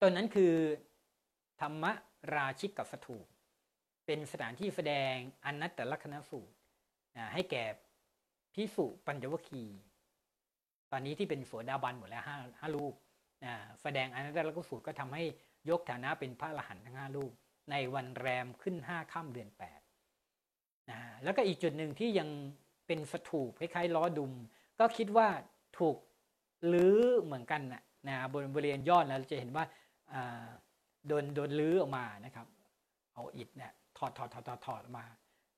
[0.00, 0.52] ตอนนั้นคือ
[1.60, 1.84] ธรรม
[2.34, 3.26] ราชิกกับสถูป
[4.06, 6.56] เป็นสถานที่แสดงอนัตตลักษณสูตร
[7.34, 7.64] ให้แก่
[8.54, 9.64] พิสุปัญจวคี
[10.92, 12.94] ตอนนี้ที่เป็นโสดาบันหมดแล้วห้าห้าลูก
[13.82, 15.22] แสดงอนัตตลักษณสูตรก็ทำให้
[15.70, 17.32] ยกฐานะเป็นพระอรหันต์ทั้งห้าลูก
[17.70, 19.80] ในวันแรมขึ้นห้าค่ำเดือนแปด
[20.90, 22.28] นะแล้วก็อีกจุดหนึ่งที่ยัง
[22.86, 24.32] เป็นสถูปคล้ายๆล้อดุม
[24.78, 25.28] ก็คิดว่า
[25.78, 25.96] ถูก
[26.72, 29.64] ลื้อเหมือนกันนะนะบนบริเวณยอดแล้วจะเห็นว่า
[31.06, 32.46] โดนโดนลื้อออกมานะครับ
[33.14, 35.06] เอาอิฐเนี่ยถอดถอดถอดถอดถอดอกมา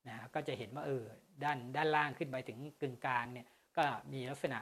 [0.07, 1.03] นะก็จะเห็นว่าเออ
[1.43, 4.59] ด้านด้านล่างขึ้นไปถึงกึ่งกลางเนี่ยก็มีลักษณะ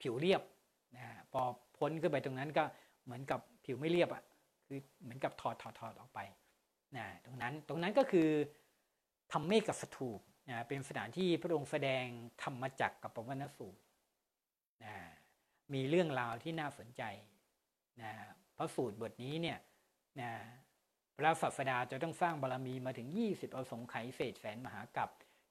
[0.00, 0.42] ผิวเรียบ
[0.96, 1.40] นะพอ
[1.78, 2.64] พ้นขึ้นไปตรงนั้นก็
[3.04, 4.22] เหมือนกับผิวไม่เรียบอะ่ะ
[4.66, 6.20] คือเหมือนกับถอดถอดถอดออกไป
[6.96, 8.28] นะตรงนั้นตรงนั้นก็คือ
[9.32, 12.04] ทำเมฆกับสถูปนะเป็นสถานที่พระองค์แสดง
[12.42, 13.82] ธรรมจักรกับปวัณสูตร
[14.84, 14.94] นะ
[15.74, 17.02] มีเรื่องราวที่น่าสนใจ
[18.02, 18.12] นะ
[18.56, 19.58] พระสูตรบทนี้เนี่ย
[20.20, 20.30] นะ
[21.16, 25.10] พระศาสดาจะต้องสร้างบารรมีมาถึง 20อสงไขยเศษแสนมหากับ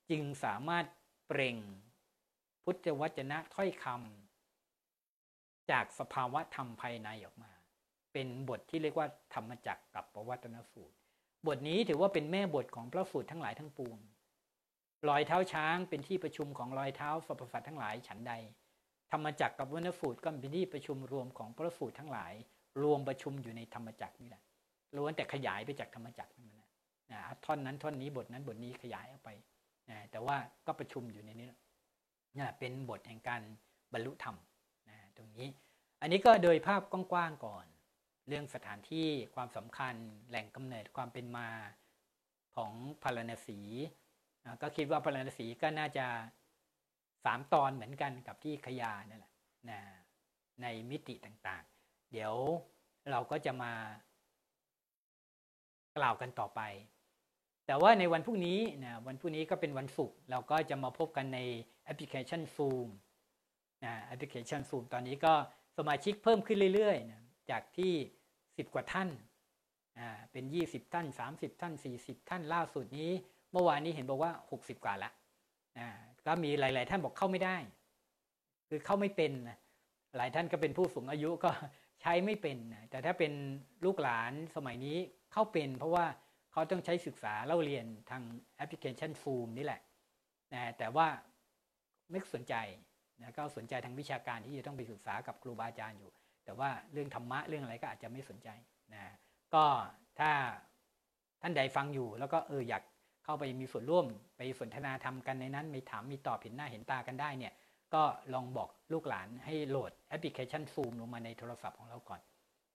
[0.10, 0.86] จึงสามารถ
[1.28, 1.58] เปล่ง
[2.64, 7.52] พุทธวจนะถ้อยคำจากสภาวะธรรมภายในออกมา
[8.14, 10.98] เป็นบทที่เรียกว่าธรรมจักรกับปวัตนสูตร
[11.48, 13.98] บทนี้ถือว่าเป็นแม่บทของพระสูตรทั้งหลายทั้งปวง
[15.10, 18.34] รอยเท้าช้างเป็นที่ประชุมของรอยเท้าสรรพสัตว์ทั้งหลายฉันใด
[19.12, 22.34] ธรรมจักรกับวัณสูตรก็เป็นที่ประชุมรวมของพระสูตรทั้งหลาย
[22.82, 24.44] รวมประชุมอยู่ในธรรมจักรนี่แหละ
[24.96, 26.70] ล้วนแต่ขยายไปจากธรรมจักรนั่นแหละ
[27.12, 29.30] นะท่อนนั้นท่อนนี้บทนั้นบทนี้ขยายออกไป
[29.90, 31.48] นะแต่ว่าก็ประชุมอยู่ในนี้
[32.38, 33.42] นะเป็นบทแห่งการ
[33.94, 34.36] บรรลุธรรม
[34.90, 35.48] นะตรงนี้
[36.02, 37.66] อันนี้ก็โดยภาพกว้างๆก่อน
[38.28, 39.96] เรื่องสถานที่ความสำคัญ
[40.30, 41.50] แหล่งกำเนิดความเป็นมา
[42.56, 42.72] ของ
[43.04, 43.60] พาราณสี
[44.62, 46.06] ก็คิดว่าพาราณสีก็น่าจะ
[47.26, 49.34] สามตอนเหมือนกันกับที่ขยานั่นแหละ
[49.70, 49.80] นะ
[50.62, 52.34] ในมิติต่างๆ เดี๋ยว
[53.12, 53.74] เราก็จะมา
[55.98, 56.62] กล่าวกันต่อไป
[57.66, 61.40] แต่ว่าในวันพรุ่งนี้นะวันพรุ่งนี้ก็เป็นวันศุกร์เราก็จะมาพบกันใน
[61.84, 62.90] แอปพลิเคชัน Zoom
[63.86, 65.34] นะแอปพลิเคชัน Zoom ตอนนี้ก็
[65.78, 67.94] สมาชิกเพิ่มขึ้นเรื่อยๆนะจากที่
[68.58, 69.10] 10 กว่าท่าน
[70.00, 73.12] อ่าเป็น 20 ท่าน 30 ท่าน 40 ท่านล่าสุดนี้
[73.52, 75.12] เมื่อวานนี้เห็นบอกว่า 60 กว่าละ
[75.78, 75.88] อ่า
[76.26, 77.58] ก็มีหลาย ๆ ท่านบอกเข้าไม่ได้
[78.70, 79.58] คือเข้าไม่เป็นนะ
[80.18, 81.50] หลายท่านก็เป็นผู้สูงอายุก็
[82.02, 83.34] ใช้ไม่เป็นนะแต่ถ้าเป็น
[83.86, 84.98] ลูกหลานสมัยนี้
[85.34, 86.06] เข้าเป็น เพราะว่า
[86.52, 88.24] เขาต้องใช้ศึกษาเล่าเรียนทาง
[88.56, 89.82] แอปพลิเคชัน Zoom นี่แหละ
[90.54, 91.08] นะแต่ว่า
[92.12, 92.56] ไม่สนใจ
[93.22, 96.12] นะก็สนใจทางวิชาการที่จะต้องไปศึกษากับครูบาอาจารย์อยู่
[96.46, 98.50] แต่ว่าเรื่องธรรมะเรื่องอะไรก็อาจจะไม่สนใจ
[98.94, 99.04] นะ
[99.54, 99.66] ก็
[100.20, 100.32] ถ้า
[101.42, 102.84] ท่านใดฟังอยู่ แล้วก็เอออยาก
[103.24, 104.06] เข้าไปมีส่วนร่วม
[104.38, 107.54] ไปสนทนาธรรมกันในนั้นมีถามมีตอบเห็นหน้าเห็นตากันได้เนี่ย
[107.94, 112.22] ก็ลองบอกลูกหลานให้โหลดแอปพลิเคชัน Zoom ลงมาในโทรศัพท์ของเราก่อน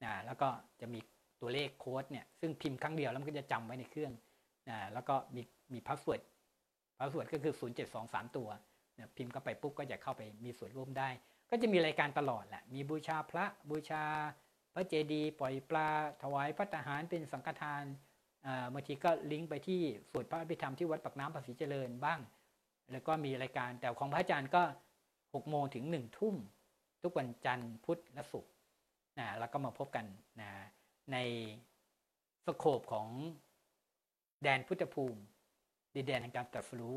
[0.05, 0.49] นะแล้วก็
[0.81, 1.01] จะมี
[1.41, 4.13] ตัวเลขโค้ดเนี่ยซึ่งพิมพ์ครั้งเดียวแล้วมันก็จะจำไว้ในเครื่อง
[4.69, 5.43] นะแล้วก็มี
[5.73, 6.23] มี password
[6.99, 7.55] password ก็คือ
[7.95, 8.49] 0723 ตัว
[8.99, 11.09] นะพิมพ์เข้าไปปุ๊บก็จะเข้าไปมีส่วนร่วมได้
[11.51, 14.05] ก็จะมีรายการตลอดแหละ มีบูชาพระบูชา
[14.75, 15.89] พระเจดีย์ปล่อยปลา
[16.23, 17.85] ถวายพระทหารเป็นสังฆทาน
[18.73, 19.81] บางทีก็ลิงก์ไปที่
[20.11, 22.21] สวดพระอภิธรรมที่วัดปักน้ำภาษีเจริญบ้าง
[22.93, 24.63] แล้วก็มีรายการแต่ของพระอาจารย์ก็
[25.09, 26.35] 6โมงถึง1ทุ่ม
[27.03, 28.53] ทุกวันจันทร์พุธและศุกร์
[29.19, 30.07] นะแล้วก็มาพบกัน
[30.41, 30.51] นะ
[31.13, 31.17] ใน
[32.47, 33.09] สโคปของ
[34.43, 35.21] แดนพุทธภูมิ
[35.95, 36.97] ดินแดนแห่งการตรัสรู้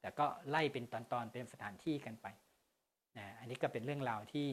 [0.00, 2.26] แต่ก็ไล่เป็นตอนๆเป็นสถานที่กันไป
[3.42, 4.48] อันนี้ก็เป็นเรื่องราวที่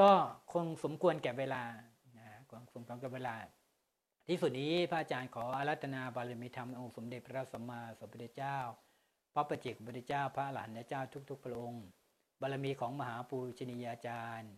[0.00, 0.10] ก็
[0.52, 1.62] คงสมควรแก่เวลา
[2.18, 3.34] นะคงสมควรแก่เวลา
[4.28, 8.58] ที่สุดนี้พระอาจารย์ขออารัตนาบารมีธรรมองค์สมเด็จพระสัมมาสัมพุทธเจ้า
[9.34, 11.00] พระประเจกพุทธเจ้า พระหลานเจ้า
[11.30, 11.84] ทุก ๆ พระองค์
[12.40, 14.52] บารมีของมหาปูชนียาจารย์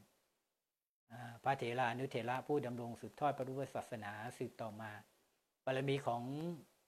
[1.43, 4.91] พระเถรานุเถระผู้ดำรงสืบทอดพระพุทธศาสนาสืบต่อมา
[5.65, 6.23] บารมีของ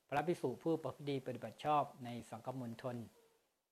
[0.09, 2.97] พระภิกษุผู้ประพฤติดปฏิบัติชอบในสังคมมณฑล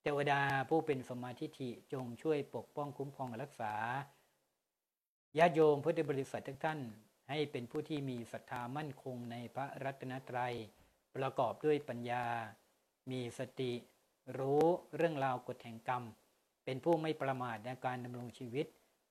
[0.06, 3.74] เทวดาผู้เป็นสมาธิิจงช่วยปกป้องคุ้มครองรักษา
[5.38, 6.80] ญาติโยมพุทธบริษัททุกท่าน
[7.28, 10.54] ให้เป็นผู้ที่มีศรัทธามั่นคงในพระรัตนตรัย
[11.16, 12.24] ประกอบด้วยปัญญา
[13.10, 13.72] มีสติ
[14.38, 14.64] รู้
[14.96, 16.02] เรื่องราวกฎแห่งกรรม
[16.64, 18.66] เป็นผู้ไม่ประมาทในการดำรงชีวิต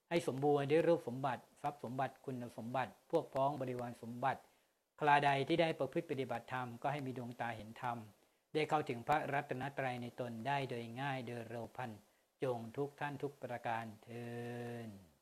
[0.10, 4.41] ให้สมบูรณ์ด้วยรูปสมบัติ ทรัพย์สมบัติคุณสมบัติ พวกพ้องบริวารสมบัติ
[5.00, 8.00] คลาใดที่ได้ประพฤติปฏิบัติธรรมก็ให้มีดวงตาเห็นธรรม
[8.54, 11.91] ได้เข้าถึงพระรัตนตรัยในตนได้โดยง่ายโดยเร็วพัน
[12.43, 14.28] จงทุกท่านทุกประการเทิ
[14.88, 15.12] น